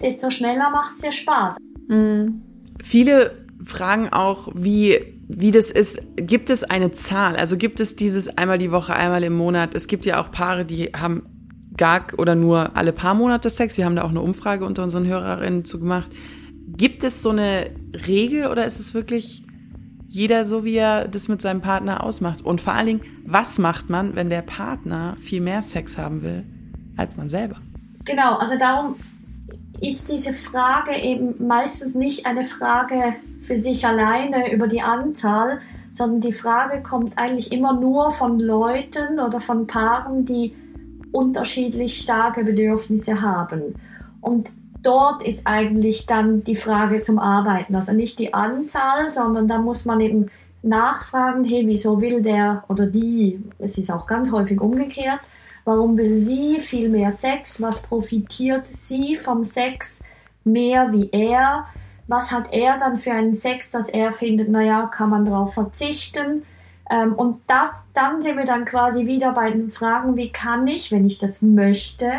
[0.01, 1.55] desto schneller macht es dir Spaß.
[1.87, 2.41] Mhm.
[2.83, 5.99] Viele fragen auch, wie, wie das ist.
[6.17, 7.37] Gibt es eine Zahl?
[7.37, 9.73] Also gibt es dieses einmal die Woche, einmal im Monat?
[9.73, 11.23] Es gibt ja auch Paare, die haben
[11.77, 13.77] gar oder nur alle paar Monate Sex.
[13.77, 16.11] Wir haben da auch eine Umfrage unter unseren Hörerinnen zu gemacht.
[16.81, 17.69] Gibt es so eine
[18.07, 19.43] Regel oder ist es wirklich
[20.09, 22.43] jeder so, wie er das mit seinem Partner ausmacht?
[22.43, 26.43] Und vor allen Dingen, was macht man, wenn der Partner viel mehr Sex haben will
[26.97, 27.57] als man selber?
[28.05, 28.95] Genau, also darum
[29.79, 33.13] ist diese Frage eben meistens nicht eine Frage
[33.43, 35.59] für sich alleine über die Anzahl,
[35.93, 40.55] sondern die Frage kommt eigentlich immer nur von Leuten oder von Paaren, die
[41.11, 43.75] unterschiedlich starke Bedürfnisse haben.
[44.21, 44.49] Und
[44.81, 47.75] dort ist eigentlich dann die Frage zum Arbeiten.
[47.75, 50.31] Also nicht die Anzahl, sondern da muss man eben
[50.63, 55.19] nachfragen, hey, wieso will der oder die, es ist auch ganz häufig umgekehrt,
[55.65, 60.03] warum will sie viel mehr Sex, was profitiert sie vom Sex
[60.43, 61.65] mehr wie er,
[62.07, 66.43] was hat er dann für einen Sex, dass er findet, naja, kann man darauf verzichten.
[66.89, 70.91] Ähm, und das, dann sind wir dann quasi wieder bei den Fragen, wie kann ich,
[70.91, 72.11] wenn ich das möchte,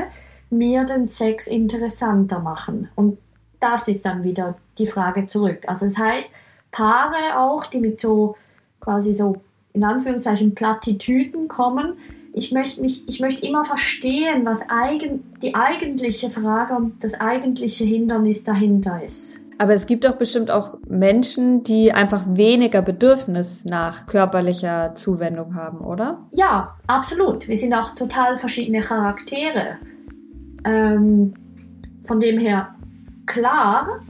[0.53, 2.89] mir den Sex interessanter machen.
[2.95, 3.19] Und
[3.61, 5.61] das ist dann wieder die Frage zurück.
[5.67, 6.31] Also das heißt,
[6.71, 8.37] Paare auch, die mit so
[8.81, 9.37] quasi so
[9.73, 11.95] in Anführungszeichen Plattitüden kommen,
[12.35, 17.85] Ich möchte, mich, ich möchte immer verstehen, was eigen, die eigentliche Frage und das eigentliche
[17.85, 19.39] Hindernis dahinter ist.
[19.59, 25.79] Aber es gibt doch bestimmt auch Menschen, die einfach weniger Bedürfnis nach körperlicher Zuwendung haben,
[25.79, 26.27] oder?
[26.33, 27.47] Ja, absolut.
[27.49, 29.77] Wir sind auch total verschiedene Charaktere.
[30.65, 31.35] Ähm,
[32.05, 32.75] von dem her
[33.27, 34.01] klar.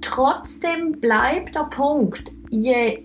[0.00, 2.98] Trotzdem bleibt der Punkt, je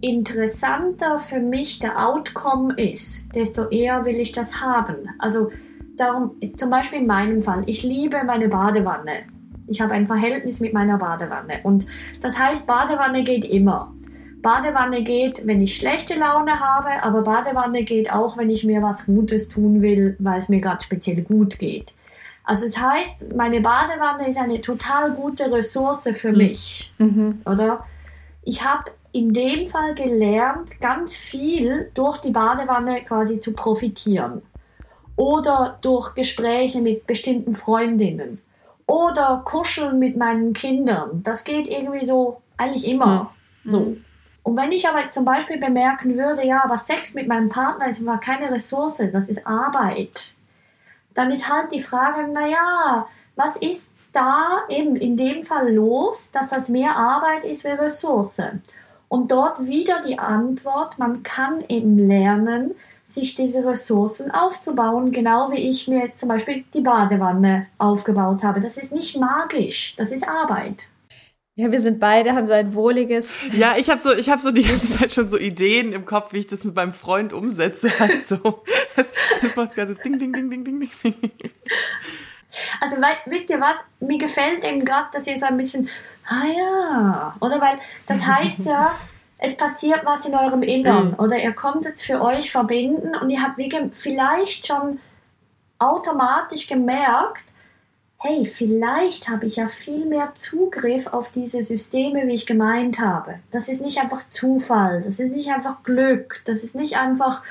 [0.00, 5.08] interessanter für mich der Outcome ist, desto eher will ich das haben.
[5.18, 5.50] Also
[5.96, 9.24] darum, zum Beispiel in meinem Fall, ich liebe meine Badewanne.
[9.66, 11.60] Ich habe ein Verhältnis mit meiner Badewanne.
[11.62, 11.86] Und
[12.20, 13.94] das heißt, Badewanne geht immer.
[14.44, 19.06] Badewanne geht, wenn ich schlechte Laune habe, aber Badewanne geht auch, wenn ich mir was
[19.06, 21.94] Gutes tun will, weil es mir gerade speziell gut geht.
[22.44, 26.36] Also es das heißt, meine Badewanne ist eine total gute Ressource für mhm.
[26.36, 27.40] mich, mhm.
[27.46, 27.86] oder?
[28.42, 34.42] Ich habe in dem Fall gelernt, ganz viel durch die Badewanne quasi zu profitieren.
[35.16, 38.42] Oder durch Gespräche mit bestimmten Freundinnen.
[38.86, 41.22] Oder kuscheln mit meinen Kindern.
[41.22, 43.32] Das geht irgendwie so, eigentlich immer
[43.62, 43.70] mhm.
[43.70, 43.96] so.
[44.44, 47.88] Und wenn ich aber jetzt zum Beispiel bemerken würde, ja, aber Sex mit meinem Partner
[47.88, 50.34] ist einfach keine Ressource, das ist Arbeit,
[51.14, 56.50] dann ist halt die Frage, naja, was ist da eben in dem Fall los, dass
[56.50, 58.42] das mehr Arbeit ist wie Ressource?
[59.08, 62.74] Und dort wieder die Antwort, man kann eben lernen,
[63.06, 68.60] sich diese Ressourcen aufzubauen, genau wie ich mir zum Beispiel die Badewanne aufgebaut habe.
[68.60, 70.88] Das ist nicht magisch, das ist Arbeit.
[71.56, 73.30] Ja, wir sind beide, haben so ein wohliges.
[73.52, 76.32] Ja, ich habe so, ich habe so die ganze Zeit schon so Ideen im Kopf,
[76.32, 77.96] wie ich das mit meinem Freund umsetze.
[78.00, 78.64] Halt so.
[78.96, 79.06] Das,
[79.40, 81.14] das macht gerade so ding, ding, ding, ding, ding, ding.
[82.80, 83.84] Also, weil, wisst ihr was?
[84.00, 85.88] Mir gefällt eben gerade, dass ihr so ein bisschen,
[86.26, 87.60] ah ja, oder?
[87.60, 88.94] Weil das heißt ja,
[89.38, 91.14] es passiert was in eurem Innern mhm.
[91.18, 93.60] oder ihr konntet es für euch verbinden und ihr habt
[93.94, 94.98] vielleicht schon
[95.78, 97.44] automatisch gemerkt,
[98.26, 103.34] hey, vielleicht habe ich ja viel mehr Zugriff auf diese Systeme, wie ich gemeint habe.
[103.50, 107.42] Das ist nicht einfach Zufall, das ist nicht einfach Glück, das ist nicht einfach,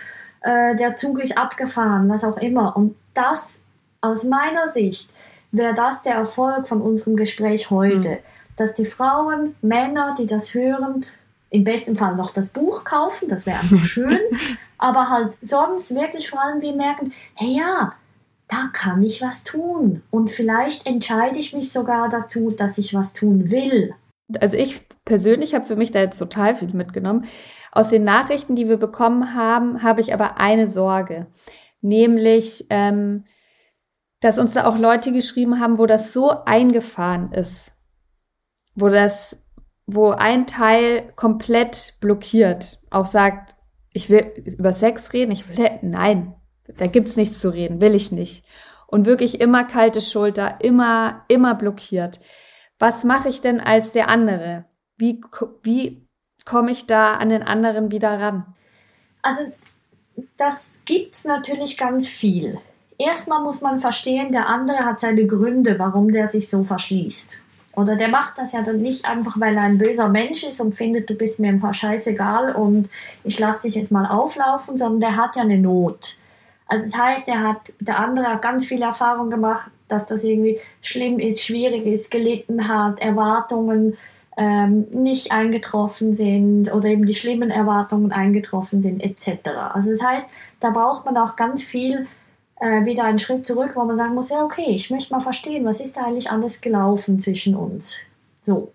[0.42, 2.76] äh, der Zug ist abgefahren, was auch immer.
[2.76, 3.62] Und das,
[4.02, 5.14] aus meiner Sicht,
[5.52, 8.10] wäre das der Erfolg von unserem Gespräch heute.
[8.10, 8.18] Mhm.
[8.58, 11.06] Dass die Frauen, Männer, die das hören,
[11.52, 14.20] im besten Fall noch das Buch kaufen, das wäre einfach schön,
[14.80, 17.94] aber halt sonst wirklich vor allem wir merken, hey ja,
[18.54, 20.04] da kann ich was tun.
[20.12, 23.96] Und vielleicht entscheide ich mich sogar dazu, dass ich was tun will.
[24.40, 27.26] Also ich persönlich habe für mich da jetzt total viel mitgenommen.
[27.72, 31.28] Aus den Nachrichten, die wir bekommen haben, habe ich aber eine Sorge,
[31.82, 33.26] nämlich, ähm,
[34.20, 37.74] dass uns da auch Leute geschrieben haben, wo das so eingefahren ist,
[38.76, 39.38] wo das,
[39.88, 43.56] wo ein Teil komplett blockiert, auch sagt,
[43.94, 46.36] ich will über Sex reden, ich will, nein,
[46.78, 48.46] da gibt's nichts zu reden, will ich nicht.
[48.88, 52.20] Und wirklich immer kalte Schulter, immer, immer blockiert.
[52.80, 54.66] Was mache ich denn als der andere?
[54.98, 55.22] Wie,
[55.64, 56.08] wie
[56.46, 58.46] komme ich da an den anderen wieder ran?
[59.22, 59.42] Also,
[60.38, 62.60] das gibt's natürlich ganz viel.
[62.98, 67.42] Erstmal muss man verstehen, der andere hat seine Gründe, warum der sich so verschließt.
[67.76, 70.76] Oder der macht das ja dann nicht einfach, weil er ein böser Mensch ist und
[70.76, 72.90] findet, du bist mir einfach scheißegal und
[73.24, 76.18] ich lasse dich jetzt mal auflaufen, sondern der hat ja eine Not.
[76.68, 80.60] Also das heißt, er hat, der andere hat ganz viel Erfahrung gemacht, dass das irgendwie
[80.82, 83.98] schlimm ist, schwierig ist, gelitten hat, Erwartungen
[84.38, 89.50] ähm, nicht eingetroffen sind oder eben die schlimmen Erwartungen eingetroffen sind, etc.
[89.74, 92.08] Also das heißt, da braucht man auch ganz viel
[92.60, 95.66] äh, wieder einen Schritt zurück, wo man sagen muss, ja okay, ich möchte mal verstehen,
[95.66, 98.00] was ist da eigentlich alles gelaufen zwischen uns.
[98.44, 98.72] So.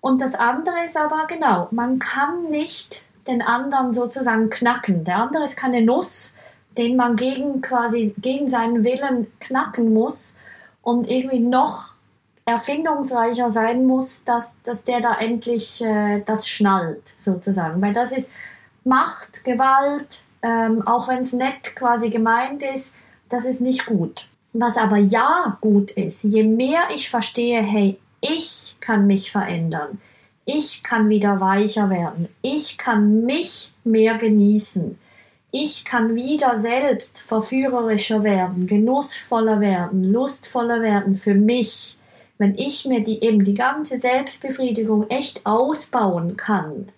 [0.00, 5.04] Und das andere ist aber genau, man kann nicht den anderen sozusagen knacken.
[5.04, 6.32] Der andere ist keine Nuss,
[6.76, 10.34] den man gegen quasi gegen seinen Willen knacken muss
[10.82, 11.92] und irgendwie noch
[12.44, 17.80] erfindungsreicher sein muss, dass, dass der da endlich äh, das schnallt, sozusagen.
[17.80, 18.30] Weil das ist
[18.84, 22.94] Macht, Gewalt, ähm, auch wenn es nett quasi gemeint ist,
[23.28, 24.28] das ist nicht gut.
[24.52, 30.00] Was aber ja gut ist, je mehr ich verstehe, hey, ich kann mich verändern,
[30.44, 34.98] ich kann wieder weicher werden, ich kann mich mehr genießen,
[35.52, 41.98] ich kann wieder selbst verführerischer werden, genussvoller werden, lustvoller werden für mich,
[42.38, 46.88] wenn ich mir die eben die ganze Selbstbefriedigung echt ausbauen kann,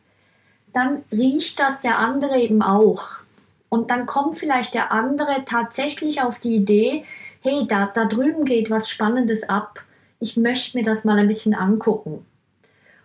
[0.73, 3.17] dann riecht das der andere eben auch.
[3.69, 7.05] Und dann kommt vielleicht der andere tatsächlich auf die Idee,
[7.43, 9.81] hey, da, da drüben geht was Spannendes ab.
[10.21, 12.25] Ich möchte mir das mal ein bisschen angucken.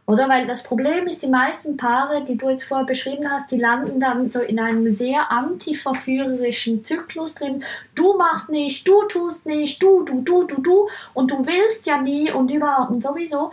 [0.10, 0.28] Oder?
[0.28, 4.00] Weil das Problem ist, die meisten Paare, die du jetzt vorher beschrieben hast, die landen
[4.00, 7.64] dann so in einem sehr antiverführerischen Zyklus drin.
[7.94, 12.02] Du machst nicht, du tust nicht, du, du, du, du, du und du willst ja
[12.02, 13.52] nie und überhaupt und sowieso.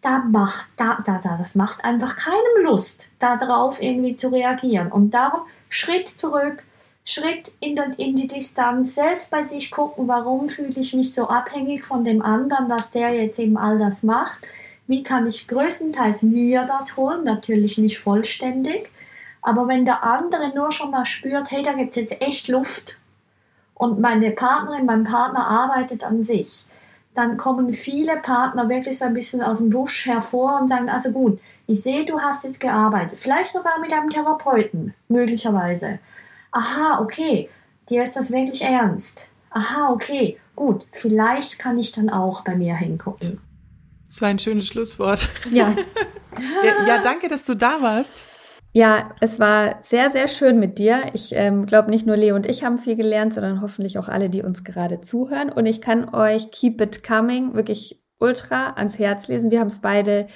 [0.00, 4.92] Da macht, da, da, da, das macht einfach keinem Lust, darauf irgendwie zu reagieren.
[4.92, 6.62] Und darum Schritt zurück,
[7.04, 11.26] Schritt in, den, in die Distanz, selbst bei sich gucken, warum fühle ich mich so
[11.26, 14.46] abhängig von dem anderen, dass der jetzt eben all das macht
[14.86, 18.90] wie kann ich größtenteils mir das holen, natürlich nicht vollständig,
[19.42, 22.98] aber wenn der andere nur schon mal spürt, hey, da gibt es jetzt echt Luft
[23.74, 26.66] und meine Partnerin, mein Partner arbeitet an sich,
[27.14, 31.10] dann kommen viele Partner wirklich so ein bisschen aus dem Busch hervor und sagen, also
[31.10, 35.98] gut, ich sehe, du hast jetzt gearbeitet, vielleicht sogar mit einem Therapeuten, möglicherweise.
[36.52, 37.48] Aha, okay,
[37.88, 39.26] dir ist das wirklich ernst.
[39.50, 43.40] Aha, okay, gut, vielleicht kann ich dann auch bei mir hingucken.
[44.16, 45.28] Das war ein schönes Schlusswort.
[45.52, 45.76] Ja.
[46.64, 48.24] ja, ja, danke, dass du da warst.
[48.72, 51.02] Ja, es war sehr, sehr schön mit dir.
[51.12, 54.30] Ich ähm, glaube, nicht nur Leo und ich haben viel gelernt, sondern hoffentlich auch alle,
[54.30, 55.50] die uns gerade zuhören.
[55.50, 59.50] Und ich kann euch Keep It Coming wirklich ultra ans Herz lesen.
[59.50, 60.28] Wir haben es beide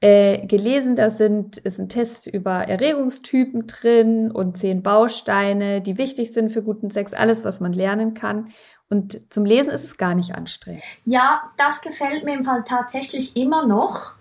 [0.00, 0.96] äh, gelesen.
[0.96, 6.62] Da sind, ist ein Test über Erregungstypen drin und zehn Bausteine, die wichtig sind für
[6.62, 7.12] guten Sex.
[7.12, 8.46] Alles, was man lernen kann.
[8.90, 10.82] Und zum Lesen ist es gar nicht anstrengend.
[11.04, 14.14] Ja, das gefällt mir im Fall tatsächlich immer noch.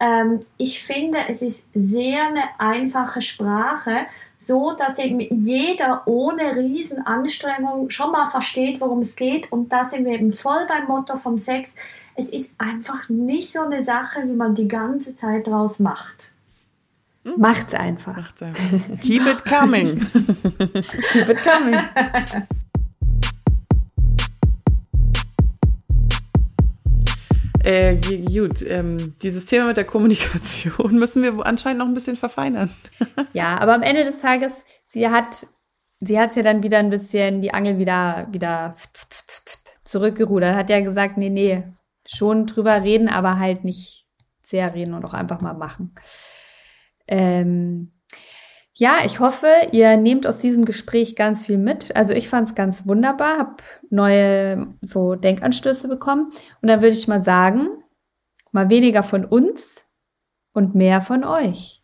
[0.00, 4.06] Ähm, ich finde, es ist sehr eine einfache Sprache,
[4.38, 9.50] so dass eben jeder ohne Riesenanstrengung schon mal versteht, worum es geht.
[9.52, 11.74] Und da sind wir eben voll beim Motto vom Sex.
[12.14, 16.30] Es ist einfach nicht so eine Sache, wie man die ganze Zeit draus macht.
[17.24, 17.34] Hm?
[17.36, 18.16] Macht's einfach.
[18.16, 19.00] Macht's einfach.
[19.00, 20.00] Keep it coming.
[21.12, 21.78] Keep it coming.
[27.68, 27.96] Äh,
[28.32, 32.70] gut, ähm, dieses Thema mit der Kommunikation müssen wir anscheinend noch ein bisschen verfeinern.
[33.34, 35.46] ja, aber am Ende des Tages, sie hat,
[36.00, 38.74] sie hat ja dann wieder ein bisschen die Angel wieder, wieder
[39.84, 40.56] zurückgerudert.
[40.56, 41.62] Hat ja gesagt, nee, nee,
[42.06, 44.06] schon drüber reden, aber halt nicht
[44.40, 45.94] sehr reden und auch einfach mal machen.
[47.06, 47.92] Ähm,
[48.80, 51.96] ja, ich hoffe, ihr nehmt aus diesem Gespräch ganz viel mit.
[51.96, 53.56] Also ich fand es ganz wunderbar, habe
[53.90, 56.30] neue so Denkanstöße bekommen.
[56.62, 57.66] Und dann würde ich mal sagen,
[58.52, 59.84] mal weniger von uns
[60.52, 61.82] und mehr von euch.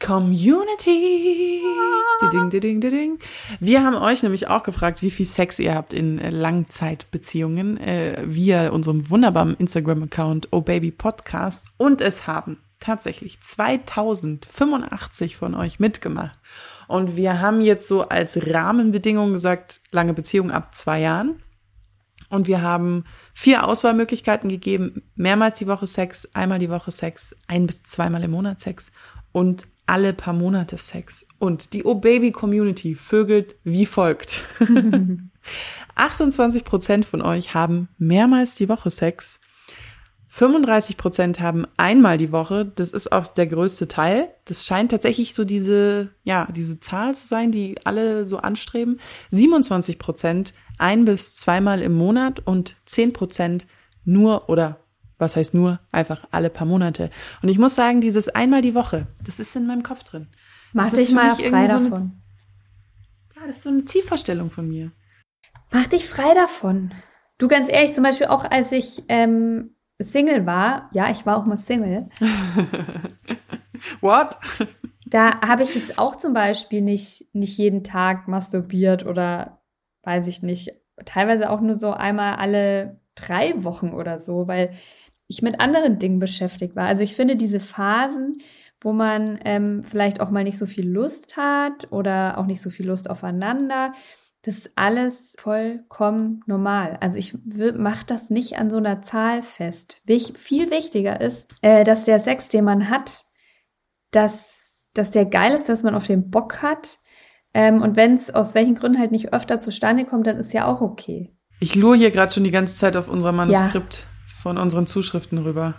[0.00, 1.60] Community.
[2.30, 3.18] Ding, ding, ding,
[3.58, 8.70] Wir haben euch nämlich auch gefragt, wie viel Sex ihr habt in Langzeitbeziehungen äh, via
[8.70, 16.38] unserem wunderbaren Instagram-Account Oh Baby Podcast und es haben tatsächlich 2085 von euch mitgemacht.
[16.86, 21.42] Und wir haben jetzt so als Rahmenbedingung gesagt, lange Beziehung ab zwei Jahren.
[22.28, 25.02] Und wir haben vier Auswahlmöglichkeiten gegeben.
[25.14, 28.92] Mehrmals die Woche Sex, einmal die Woche Sex, ein bis zweimal im Monat Sex
[29.32, 31.26] und alle paar Monate Sex.
[31.38, 34.42] Und die O-Baby-Community vögelt wie folgt.
[35.94, 39.40] 28 Prozent von euch haben mehrmals die Woche Sex
[40.36, 42.64] 35 Prozent haben einmal die Woche.
[42.64, 44.34] Das ist auch der größte Teil.
[44.46, 48.98] Das scheint tatsächlich so diese, ja, diese Zahl zu sein, die alle so anstreben.
[49.30, 53.68] 27 Prozent ein bis zweimal im Monat und 10 Prozent
[54.04, 54.80] nur oder
[55.18, 57.10] was heißt nur, einfach alle paar Monate.
[57.40, 60.26] Und ich muss sagen, dieses einmal die Woche, das ist in meinem Kopf drin.
[60.72, 61.88] Mach dich mal frei davon.
[61.88, 62.12] So eine,
[63.36, 64.90] ja, das ist so eine Zielvorstellung von mir.
[65.70, 66.92] Mach dich frei davon.
[67.38, 71.46] Du ganz ehrlich, zum Beispiel auch als ich ähm, Single war, ja, ich war auch
[71.46, 72.08] mal Single.
[74.00, 74.36] What?
[75.06, 79.62] Da habe ich jetzt auch zum Beispiel nicht, nicht jeden Tag masturbiert oder
[80.02, 80.72] weiß ich nicht,
[81.04, 84.70] teilweise auch nur so einmal alle drei Wochen oder so, weil
[85.28, 86.86] ich mit anderen Dingen beschäftigt war.
[86.86, 88.38] Also ich finde diese Phasen,
[88.80, 92.70] wo man ähm, vielleicht auch mal nicht so viel Lust hat oder auch nicht so
[92.70, 93.92] viel Lust aufeinander,
[94.44, 96.98] das ist alles vollkommen normal.
[97.00, 97.34] Also ich
[97.76, 100.02] mache das nicht an so einer Zahl fest.
[100.04, 103.24] Wich, viel wichtiger ist, äh, dass der Sex, den man hat,
[104.10, 106.98] dass, dass der geil ist, dass man auf den Bock hat.
[107.54, 110.66] Ähm, und wenn es aus welchen Gründen halt nicht öfter zustande kommt, dann ist ja
[110.66, 111.34] auch okay.
[111.58, 114.34] Ich lure hier gerade schon die ganze Zeit auf unser Manuskript ja.
[114.42, 115.74] von unseren Zuschriften rüber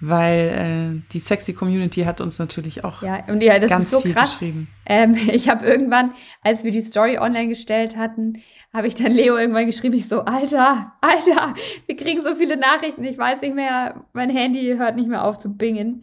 [0.00, 3.90] weil äh, die sexy Community hat uns natürlich auch ja und ja das ganz ist
[3.90, 4.32] so viel krass.
[4.32, 4.68] geschrieben.
[4.84, 8.42] Ähm, ich habe irgendwann, als wir die Story online gestellt hatten,
[8.72, 11.54] habe ich dann Leo irgendwann geschrieben, ich so Alter, Alter,
[11.86, 15.38] wir kriegen so viele Nachrichten, ich weiß nicht mehr, mein Handy hört nicht mehr auf
[15.38, 16.02] zu bingen.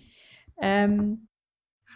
[0.62, 1.28] Ähm,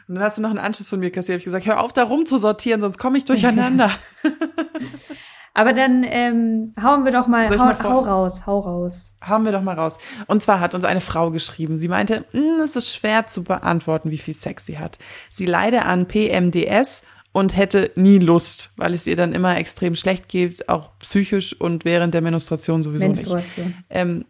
[0.08, 1.40] und dann hast du noch einen Anschluss von mir kassiert.
[1.40, 3.92] Ich gesagt, hör auf, da rumzusortieren, sonst komme ich durcheinander.
[5.58, 9.16] Aber dann ähm, hauen wir doch mal, hau, mal hau raus, hau raus.
[9.28, 9.98] Hauen wir doch mal raus.
[10.28, 11.78] Und zwar hat uns eine Frau geschrieben.
[11.78, 15.00] Sie meinte, "Hm, es ist schwer zu beantworten, wie viel Sex sie hat.
[15.32, 20.30] Sie leide an PMDS und hätte nie Lust, weil es ihr dann immer extrem schlecht
[20.30, 23.16] geht, auch psychisch und während der Menstruation sowieso nicht.
[23.16, 23.74] Menstruation.
[23.90, 24.26] Ähm,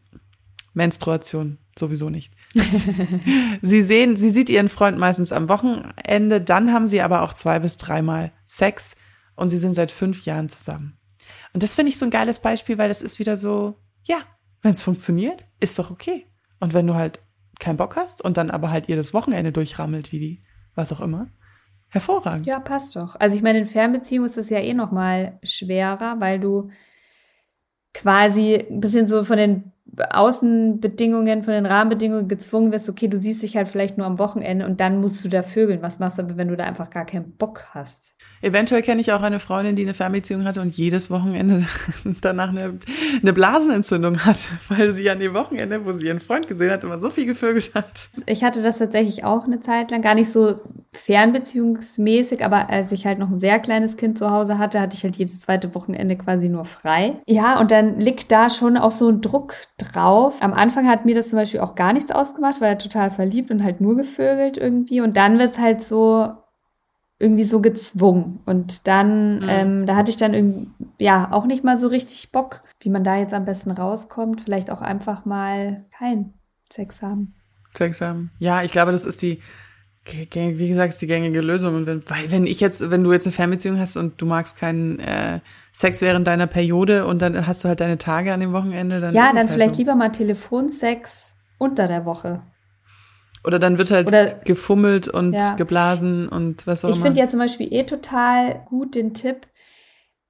[0.73, 2.33] Menstruation sowieso nicht.
[3.61, 7.59] sie sehen, sie sieht ihren Freund meistens am Wochenende, dann haben sie aber auch zwei
[7.59, 8.95] bis dreimal Sex
[9.35, 10.96] und sie sind seit fünf Jahren zusammen.
[11.57, 14.17] Und das finde ich so ein geiles Beispiel, weil das ist wieder so, ja,
[14.61, 16.27] wenn es funktioniert, ist doch okay.
[16.59, 17.19] Und wenn du halt
[17.59, 20.41] keinen Bock hast und dann aber halt ihr das Wochenende durchrammelt, wie die,
[20.75, 21.31] was auch immer,
[21.87, 22.45] hervorragend.
[22.45, 23.15] Ja, passt doch.
[23.15, 26.69] Also ich meine, in Fernbeziehungen ist es ja eh noch mal schwerer, weil du
[27.91, 29.71] quasi ein bisschen so von den
[30.11, 34.67] Außenbedingungen, von den Rahmenbedingungen gezwungen wirst, okay, du siehst dich halt vielleicht nur am Wochenende
[34.67, 35.81] und dann musst du da vögeln.
[35.81, 38.13] Was machst du aber, wenn du da einfach gar keinen Bock hast?
[38.41, 41.65] Eventuell kenne ich auch eine Freundin, die eine Fernbeziehung hatte und jedes Wochenende
[42.21, 42.79] danach eine,
[43.21, 46.99] eine Blasenentzündung hat, weil sie an dem Wochenende, wo sie ihren Freund gesehen hat, immer
[46.99, 48.09] so viel gevögelt hat.
[48.25, 50.59] Ich hatte das tatsächlich auch eine Zeit lang, gar nicht so
[50.93, 55.03] fernbeziehungsmäßig, aber als ich halt noch ein sehr kleines Kind zu Hause hatte, hatte ich
[55.03, 57.17] halt jedes zweite Wochenende quasi nur frei.
[57.27, 60.35] Ja, und dann liegt da schon auch so ein Druck drauf.
[60.41, 63.51] Am Anfang hat mir das zum Beispiel auch gar nichts ausgemacht, weil er total verliebt
[63.51, 65.01] und halt nur gevögelt irgendwie.
[65.01, 66.33] Und dann wird's halt so
[67.19, 68.39] irgendwie so gezwungen.
[68.45, 69.45] Und dann, Mhm.
[69.49, 73.03] ähm, da hatte ich dann irgendwie, ja, auch nicht mal so richtig Bock, wie man
[73.03, 74.41] da jetzt am besten rauskommt.
[74.41, 76.33] Vielleicht auch einfach mal keinen
[76.71, 77.33] Sex haben.
[77.75, 78.31] Sex haben.
[78.39, 79.39] Ja, ich glaube, das ist die,
[80.05, 81.75] wie gesagt, ist die gängige Lösung.
[81.75, 84.57] Und wenn, weil wenn ich jetzt, wenn du jetzt eine Fernbeziehung hast und du magst
[84.57, 85.39] keinen äh,
[85.73, 89.13] Sex während deiner Periode und dann hast du halt deine Tage an dem Wochenende, dann
[89.13, 89.81] Ja, dann halt vielleicht so.
[89.81, 92.41] lieber mal Telefonsex unter der Woche.
[93.43, 95.55] Oder dann wird halt Oder- gefummelt und Ja.
[95.55, 97.05] geblasen und was auch Ich immer.
[97.05, 99.47] finde ja zum Beispiel eh total gut den Tipp,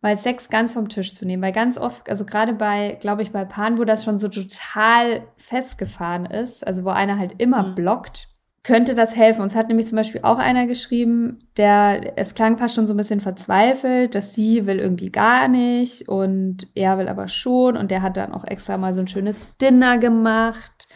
[0.02, 3.32] mal Sex ganz vom Tisch zu nehmen, weil ganz oft, also gerade bei, glaube ich,
[3.32, 7.76] bei Paaren, wo das schon so total festgefahren ist, also wo einer halt immer Mhm.
[7.76, 8.28] blockt,
[8.64, 9.42] könnte das helfen.
[9.42, 12.98] Uns hat nämlich zum Beispiel auch einer geschrieben, der, es klang fast schon so ein
[12.98, 18.02] bisschen verzweifelt, dass sie will irgendwie gar nicht und er will aber schon und der
[18.02, 20.88] hat dann auch extra mal so ein schönes Dinner gemacht,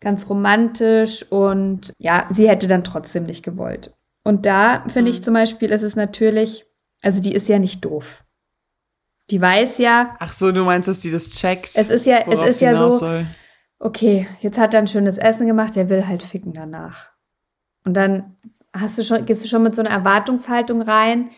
[0.00, 3.94] ganz romantisch und ja, sie hätte dann trotzdem nicht gewollt.
[4.24, 5.24] Und da finde ich Mhm.
[5.24, 6.66] zum Beispiel, ist es natürlich,
[7.02, 8.24] also die ist ja nicht doof.
[9.30, 11.70] Die weiß ja, Ach so, du meinst, dass die das checkt?
[11.76, 13.26] es ist ja, es ist ja so, soll.
[13.78, 17.10] okay, jetzt hat er ein schönes Essen gemacht, der will halt ficken danach.
[17.84, 18.36] Und dann
[18.74, 21.30] hast du schon, gehst du schon mit so einer Erwartungshaltung rein,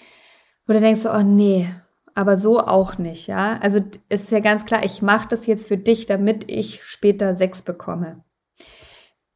[0.67, 1.69] wo du denkst, oh nee,
[2.15, 3.59] aber so auch nicht, ja.
[3.61, 7.63] Also ist ja ganz klar, ich mache das jetzt für dich, damit ich später Sex
[7.63, 8.23] bekomme.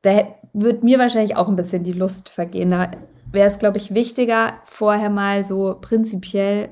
[0.05, 2.71] Da wird mir wahrscheinlich auch ein bisschen die Lust vergehen.
[2.71, 2.91] Da
[3.33, 6.69] wäre es, glaube ich, wichtiger, vorher mal so prinzipiell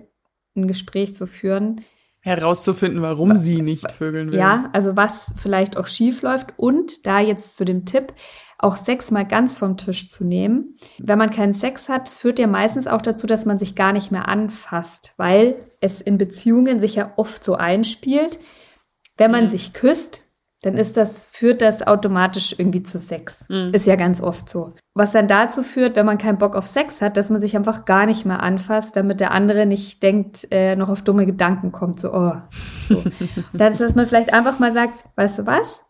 [0.55, 1.81] ein Gespräch zu führen,
[2.25, 4.39] Herauszufinden, warum sie nicht vögeln will.
[4.39, 8.13] ja, also was vielleicht auch schief läuft und da jetzt zu dem Tipp,
[8.59, 10.77] auch Sex mal ganz vom Tisch zu nehmen.
[10.99, 13.93] Wenn man keinen Sex hat, das führt ja meistens auch dazu, dass man sich gar
[13.93, 18.39] nicht mehr anfasst, weil es in Beziehungen sich ja oft so einspielt.
[19.17, 19.49] Wenn man Mhm.
[19.49, 20.23] sich küsst,
[20.63, 23.47] dann ist das, führt das automatisch irgendwie zu Sex.
[23.49, 23.73] Mhm.
[23.73, 24.75] Ist ja ganz oft so.
[24.95, 27.85] Was dann dazu führt, wenn man keinen Bock auf Sex hat, dass man sich einfach
[27.85, 31.99] gar nicht mehr anfasst, damit der andere nicht denkt, äh, noch auf dumme Gedanken kommt,
[31.99, 32.35] so, oh.
[32.89, 32.99] So.
[32.99, 33.13] Und
[33.53, 35.83] dann ist, dass man vielleicht einfach mal sagt, weißt du was?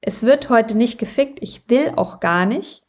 [0.00, 2.83] Es wird heute nicht gefickt, ich will auch gar nicht,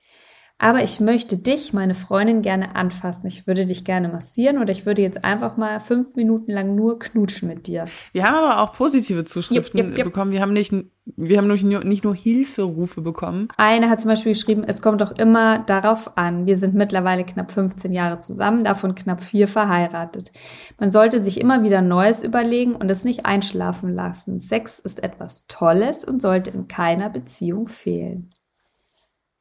[0.58, 3.28] aber ich möchte dich, meine Freundin, gerne anfassen.
[3.28, 6.98] Ich würde dich gerne massieren oder ich würde jetzt einfach mal fünf Minuten lang nur
[6.98, 7.86] knutschen mit dir.
[8.14, 10.06] Wir haben aber auch positive Zuschriften Jupp, jupp, jupp.
[10.06, 10.32] bekommen.
[10.32, 10.74] Wir haben nicht,
[11.18, 13.50] wir haben nicht nur, nicht nur Hilferufe bekommen.
[13.58, 16.46] Eine hat zum Beispiel geschrieben, es kommt doch immer darauf an.
[16.46, 20.32] Wir sind mittlerweile knapp 15 Jahre zusammen, davon knapp vier verheiratet.
[20.80, 24.40] Man sollte sich immer wieder Neues überlegen und es nicht einschlafen lassen.
[24.40, 28.32] Sex ist etwas Tolles und sollte in keiner Beziehung fehlen.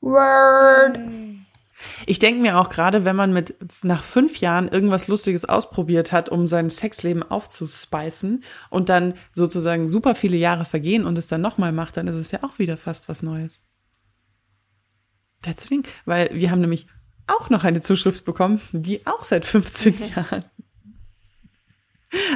[0.05, 0.99] Word.
[2.07, 6.29] Ich denke mir auch gerade, wenn man mit nach fünf Jahren irgendwas Lustiges ausprobiert hat,
[6.29, 11.73] um sein Sexleben aufzuspeisen und dann sozusagen super viele Jahre vergehen und es dann nochmal
[11.73, 13.63] macht, dann ist es ja auch wieder fast was Neues.
[15.43, 15.85] That's the thing.
[16.05, 16.87] Weil wir haben nämlich
[17.27, 20.45] auch noch eine Zuschrift bekommen, die auch seit 15 Jahren.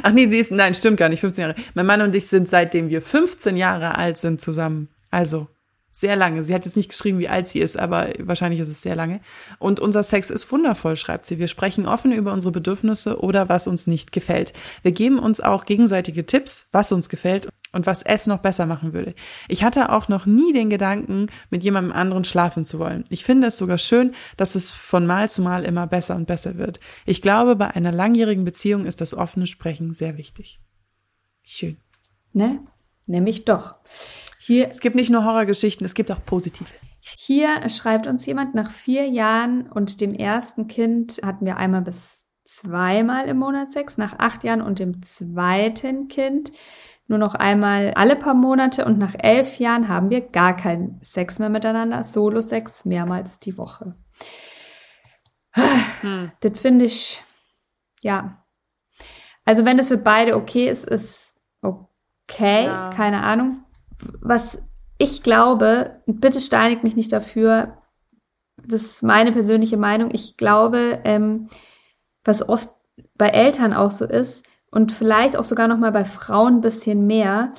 [0.03, 1.55] Ach nee, sie ist, nein, stimmt gar nicht, 15 Jahre.
[1.73, 4.89] Mein Mann und ich sind seitdem wir 15 Jahre alt sind zusammen.
[5.09, 5.47] Also,
[5.91, 6.43] Sehr lange.
[6.43, 9.21] Sie hat jetzt nicht geschrieben, wie alt sie ist, aber wahrscheinlich ist es sehr lange.
[9.57, 11.39] Und unser Sex ist wundervoll, schreibt sie.
[11.39, 14.53] Wir sprechen offen über unsere Bedürfnisse oder was uns nicht gefällt.
[14.83, 18.93] Wir geben uns auch gegenseitige Tipps, was uns gefällt und was es noch besser machen
[18.93, 19.15] würde.
[19.47, 23.03] Ich hatte auch noch nie den Gedanken, mit jemandem anderen schlafen zu wollen.
[23.09, 26.57] Ich finde es sogar schön, dass es von Mal zu Mal immer besser und besser
[26.57, 26.79] wird.
[27.05, 30.59] Ich glaube, bei einer langjährigen Beziehung ist das offene Sprechen sehr wichtig.
[31.41, 31.77] Schön.
[32.31, 32.59] Ne?
[33.09, 33.79] Nämlich doch.
[34.37, 36.69] Hier, Es gibt nicht nur Horrorgeschichten, es gibt auch positive.
[37.17, 42.25] hier schreibt uns jemand, nach vier Jahren und dem ersten Kind hatten wir einmal bis
[42.45, 46.51] zweimal im Monat Sex, nach acht Jahren und dem zweiten Kind
[47.07, 51.39] nur noch einmal alle paar Monate und nach elf Jahren haben wir gar keinen Sex
[51.39, 53.95] mehr miteinander, Solo-Sex mehrmals die Woche.
[56.01, 56.31] Hm.
[56.41, 57.23] Das finde ich,
[58.01, 58.45] ja.
[59.45, 61.28] Also wenn es für beide okay ist, ist
[62.29, 62.89] okay, Ja.
[62.93, 63.63] keine Ahnung.
[64.21, 64.61] Was
[64.97, 67.77] ich glaube, und bitte steinigt mich nicht dafür,
[68.67, 71.49] das ist meine persönliche Meinung, ich glaube, ähm,
[72.25, 72.69] was oft
[73.17, 77.07] bei Eltern auch so ist und vielleicht auch sogar noch mal bei Frauen ein bisschen
[77.07, 77.53] mehr,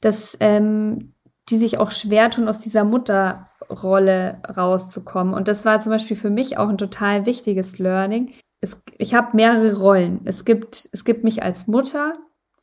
[0.00, 1.12] dass ähm,
[1.48, 5.34] die sich auch schwer tun, aus dieser Mutterrolle rauszukommen.
[5.34, 8.32] Und das war zum Beispiel für mich auch ein total wichtiges Learning.
[8.60, 10.20] Es, ich habe mehrere Rollen.
[10.24, 12.14] Es gibt, es gibt mich als Mutter,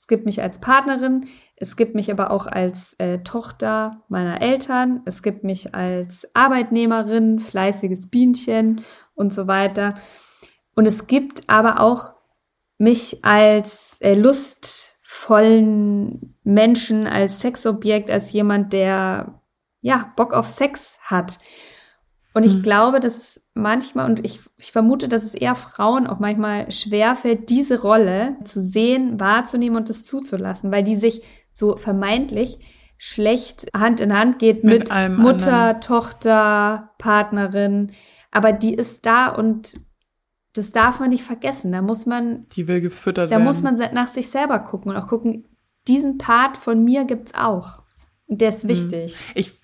[0.03, 5.01] es gibt mich als Partnerin, es gibt mich aber auch als äh, Tochter meiner Eltern,
[5.05, 8.81] es gibt mich als Arbeitnehmerin, fleißiges Bienchen
[9.15, 9.93] und so weiter.
[10.75, 12.15] Und es gibt aber auch
[12.77, 19.39] mich als äh, lustvollen Menschen, als Sexobjekt, als jemand, der
[19.79, 21.39] ja Bock auf Sex hat.
[22.33, 22.61] Und ich Mhm.
[22.63, 27.49] glaube, dass es manchmal, und ich, ich vermute, dass es eher Frauen auch manchmal schwerfällt,
[27.49, 31.21] diese Rolle zu sehen, wahrzunehmen und das zuzulassen, weil die sich
[31.51, 32.57] so vermeintlich
[32.97, 35.81] schlecht Hand in Hand geht Mit mit, Mutter, anderen.
[35.81, 37.91] Tochter, Partnerin.
[38.31, 39.75] Aber die ist da und
[40.53, 41.71] das darf man nicht vergessen.
[41.71, 43.43] Da muss man, Die will gefüttert da werden.
[43.43, 45.47] muss man nach sich selber gucken und auch gucken,
[45.87, 47.83] diesen Part von mir gibt's auch.
[48.27, 48.55] Und der Mhm.
[48.57, 49.17] ist wichtig.
[49.35, 49.59] Ich,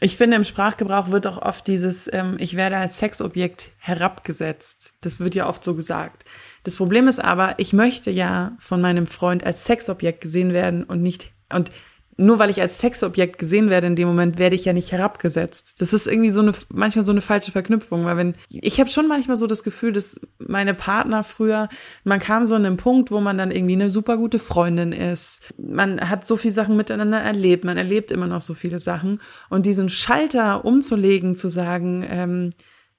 [0.00, 4.92] ich finde, im Sprachgebrauch wird auch oft dieses, ähm, ich werde als Sexobjekt herabgesetzt.
[5.00, 6.24] Das wird ja oft so gesagt.
[6.64, 11.00] Das Problem ist aber, ich möchte ja von meinem Freund als Sexobjekt gesehen werden und
[11.00, 11.70] nicht, und
[12.18, 15.74] nur weil ich als Sexobjekt gesehen werde in dem Moment, werde ich ja nicht herabgesetzt.
[15.80, 19.06] Das ist irgendwie so eine, manchmal so eine falsche Verknüpfung, weil wenn, ich habe schon
[19.06, 21.68] manchmal so das Gefühl, dass meine Partner früher,
[22.04, 25.42] man kam so an einen Punkt, wo man dann irgendwie eine super gute Freundin ist.
[25.58, 29.20] Man hat so viele Sachen miteinander erlebt, man erlebt immer noch so viele Sachen.
[29.50, 32.50] Und diesen Schalter umzulegen, zu sagen, ähm,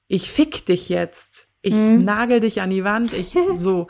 [0.08, 2.04] ich fick dich jetzt, ich Mhm.
[2.06, 3.88] nagel dich an die Wand, ich so,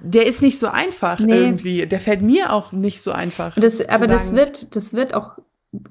[0.00, 1.34] der ist nicht so einfach Nee.
[1.34, 1.86] irgendwie.
[1.86, 3.54] Der fällt mir auch nicht so einfach.
[3.56, 5.36] Das, aber das sagen, wird, das wird auch,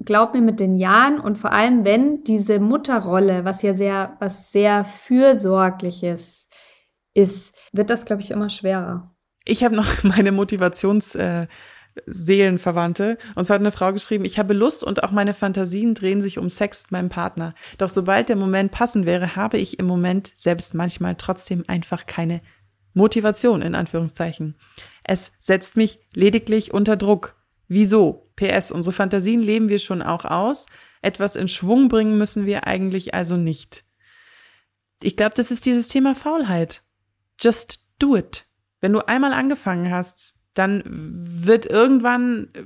[0.04, 4.52] glaub mir, mit den Jahren und vor allem, wenn diese Mutterrolle, was ja sehr, was
[4.52, 6.48] sehr fürsorgliches
[7.14, 9.14] ist, wird das, glaube ich, immer schwerer.
[9.44, 11.46] Ich habe noch meine Motivations äh,
[12.06, 13.18] Seelenverwandte.
[13.34, 16.38] Und zwar hat eine Frau geschrieben, ich habe Lust und auch meine Fantasien drehen sich
[16.38, 17.54] um Sex mit meinem Partner.
[17.78, 22.40] Doch sobald der Moment passend wäre, habe ich im Moment selbst manchmal trotzdem einfach keine
[22.94, 24.56] Motivation in Anführungszeichen.
[25.04, 27.36] Es setzt mich lediglich unter Druck.
[27.68, 28.30] Wieso?
[28.36, 30.66] PS, unsere Fantasien leben wir schon auch aus.
[31.00, 33.84] Etwas in Schwung bringen müssen wir eigentlich also nicht.
[35.02, 36.82] Ich glaube, das ist dieses Thema Faulheit.
[37.40, 38.46] Just do it.
[38.80, 42.64] Wenn du einmal angefangen hast, dann wird irgendwann äh,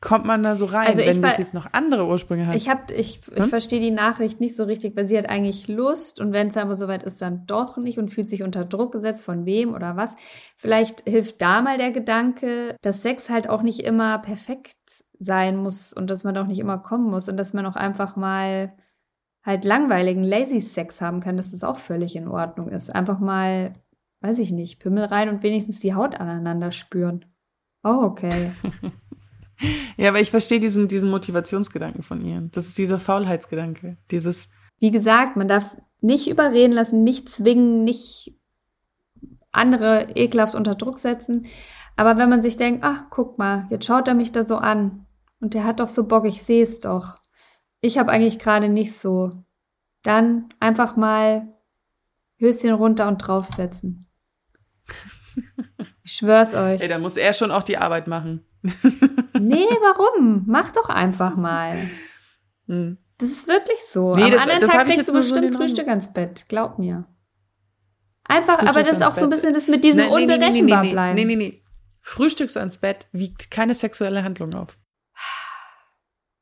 [0.00, 2.56] kommt man da so rein, Also ich wenn das jetzt noch andere Ursprünge hat.
[2.56, 3.48] Ich hab, ich, ich Hm?
[3.48, 6.74] verstehe die Nachricht nicht so richtig, weil sie hat eigentlich Lust und wenn es aber
[6.74, 10.16] soweit ist, dann doch nicht und fühlt sich unter Druck gesetzt von wem oder was.
[10.56, 14.74] Vielleicht hilft da mal der Gedanke, dass Sex halt auch nicht immer perfekt
[15.18, 18.16] sein muss und dass man auch nicht immer kommen muss und dass man auch einfach
[18.16, 18.72] mal
[19.42, 22.94] halt langweiligen Lazy Sex haben kann, dass das auch völlig in Ordnung ist.
[22.94, 23.74] Einfach mal,
[24.22, 27.26] weiß ich nicht, Pimmel rein und wenigstens die Haut aneinander spüren.
[27.84, 28.50] Oh, okay.
[29.96, 32.40] ja, aber ich verstehe diesen, diesen Motivationsgedanken von ihr.
[32.52, 33.98] Das ist dieser Faulheitsgedanke.
[34.10, 38.36] Dieses, Wie gesagt, man darf nicht überreden lassen, nicht zwingen, nicht
[39.52, 41.46] andere ekelhaft unter Druck setzen.
[41.96, 45.06] Aber wenn man sich denkt, ach, guck mal, jetzt schaut er mich da so an
[45.40, 47.16] und der hat doch so Bock, ich sehe es doch.
[47.80, 49.44] Ich habe eigentlich gerade nicht so.
[50.02, 51.48] Dann einfach mal
[52.38, 54.06] Höschen runter und draufsetzen.
[56.02, 56.80] Ich schwör's euch.
[56.80, 58.44] ey, da muss er schon auch die Arbeit machen.
[59.42, 60.44] Nee, warum?
[60.46, 61.74] Mach doch einfach mal.
[62.66, 62.98] Hm.
[63.16, 64.14] Das ist wirklich so.
[64.14, 66.44] Nee, Am das- anderen das Tag kriegst du so bestimmt Frühstück ans Bett.
[66.48, 67.06] Glaub mir.
[68.28, 70.88] Einfach, aber das ist auch so ein bisschen das mit diesem Nee, nee, unberechenbar nee,
[70.88, 71.14] nee, bleiben.
[71.14, 71.64] Nee, nee, nee.
[72.02, 74.78] Frühstücks ans Bett wiegt keine sexuelle Handlung auf.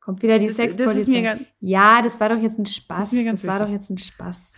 [0.01, 1.11] Kommt wieder die Das- das ist Sexpolizei.
[1.11, 3.11] mir ganz- ja, das war doch jetzt ein Spaß.
[3.13, 3.67] ganz das war wichtig.
[3.67, 4.53] doch jetzt ein Spaß.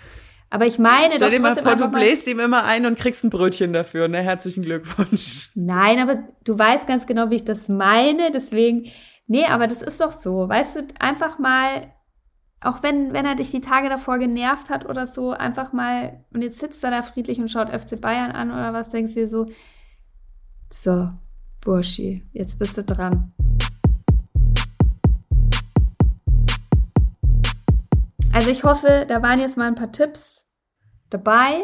[0.53, 3.31] Aber ich meine Stell dir mal vor, du bläst ihm immer ein und kriegst ein
[3.31, 4.09] Brötchen dafür.
[4.09, 5.51] Ne, herzlichen Glückwunsch.
[5.55, 8.33] Nein, aber du weißt ganz genau, wie ich das meine.
[8.33, 8.91] Deswegen,
[9.29, 10.49] nee, aber das ist doch so.
[10.49, 11.87] Weißt du, einfach mal,
[12.61, 16.43] auch wenn, wenn er dich die Tage davor genervt hat oder so, einfach mal, und
[16.43, 19.29] jetzt sitzt er da friedlich und schaut FC Bayern an oder was, denkst du dir
[19.29, 19.47] so,
[20.69, 21.11] so,
[21.61, 23.33] Burschi, jetzt bist du dran.
[28.33, 30.40] Also ich hoffe, da waren jetzt mal ein paar Tipps
[31.11, 31.63] dabei.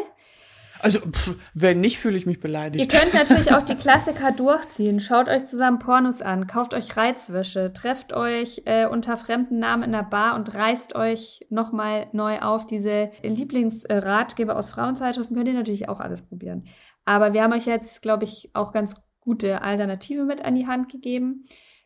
[0.79, 2.91] Also, pff, wenn nicht, fühle ich mich Ihr beleidigt.
[2.91, 4.99] könnt natürlich auch die Klassiker durchziehen.
[4.99, 9.91] Schaut euch zusammen Pornos an, kauft euch Reizwäsche, trefft euch äh, unter fremden Namen in
[9.93, 12.67] der Bar und reißt euch nochmal neu auf.
[12.67, 16.63] Diese Lieblingsratgeber aus Frauenzeitschriften könnt ihr natürlich auch alles probieren.
[17.05, 20.91] Aber wir haben euch jetzt, glaube ich, auch ganz gute Alternative mit an die Hand
[20.91, 21.45] gegeben.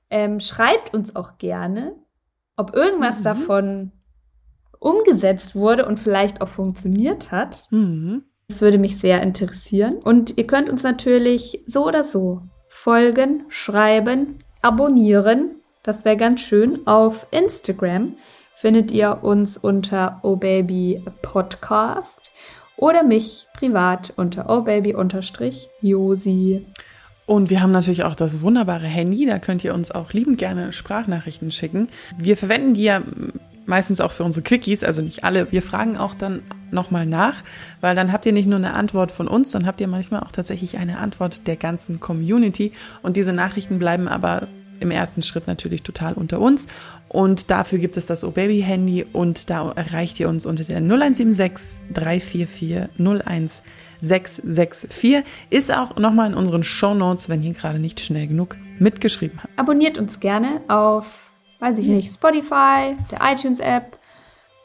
[0.10, 1.96] Ähm, schreibt uns auch gerne,
[2.58, 3.24] ob irgendwas Mhm.
[3.24, 3.92] davon
[4.82, 7.68] umgesetzt wurde und vielleicht auch funktioniert hat.
[7.70, 8.24] Mhm.
[8.50, 10.00] Das würde mich sehr interessieren.
[10.04, 15.52] Und ihr könnt uns natürlich so oder so folgen, schreiben, abonnieren.
[15.84, 16.86] Das wäre ganz schön.
[16.86, 18.16] Auf Instagram
[18.54, 22.34] findet ihr uns unter obabypodcast
[22.76, 26.66] oder mich privat unter obaby-josi.
[27.28, 30.74] Und wir haben natürlich auch das wunderbare Handy, da könnt ihr uns auch liebend gerne
[30.74, 31.88] Sprachnachrichten schicken.
[32.18, 33.02] Wir verwenden die ja
[33.66, 35.52] meistens auch für unsere Quickies, also nicht alle.
[35.52, 37.44] Wir fragen auch dann nochmal nach,
[37.80, 40.32] weil dann habt ihr nicht nur eine Antwort von uns, dann habt ihr manchmal auch
[40.32, 42.72] tatsächlich eine Antwort der ganzen Community.
[43.02, 44.48] Und diese Nachrichten bleiben aber
[44.82, 46.68] im ersten Schritt natürlich total unter uns.
[47.08, 52.90] Und dafür gibt es das O-Baby-Handy und da erreicht ihr uns unter der 0176 344
[52.98, 55.24] 01664.
[55.50, 59.58] Ist auch nochmal in unseren Show Notes, wenn ihr gerade nicht schnell genug mitgeschrieben habt.
[59.58, 61.31] Abonniert uns gerne auf,
[61.62, 63.98] weiß ich nicht, Spotify, der iTunes-App,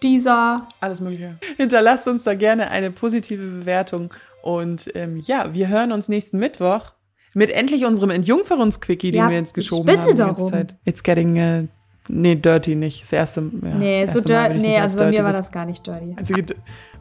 [0.02, 0.66] Deezer.
[0.80, 1.36] Alles Mögliche.
[1.56, 4.12] Hinterlasst uns da gerne eine positive Bewertung.
[4.42, 6.92] Und ähm, ja, wir hören uns nächsten Mittwoch
[7.34, 10.10] mit endlich unserem Entjungferungs-Quickie, den Ja, wir jetzt geschoben bitte haben.
[10.12, 10.52] die ganze darum.
[10.52, 10.74] Zeit.
[10.84, 11.64] It's getting, äh,
[12.08, 13.02] nee, dirty nicht.
[13.02, 14.48] Das erste, ja, nee, so erste Mal dirty.
[14.48, 16.14] bin ich Nee, also bei mir war das gar nicht dirty.
[16.16, 16.54] Einzige,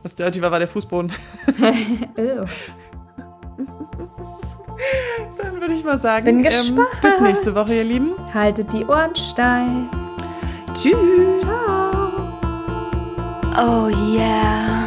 [0.04, 1.12] was dirty war, war der Fußboden.
[2.18, 2.46] Ew.
[5.38, 8.14] Dann würde ich mal sagen, Bin ähm, bis nächste Woche, ihr Lieben.
[8.34, 9.90] Haltet die Ohren steif.
[10.74, 11.42] Tschüss.
[11.42, 12.12] Ciao.
[13.58, 14.85] Oh yeah.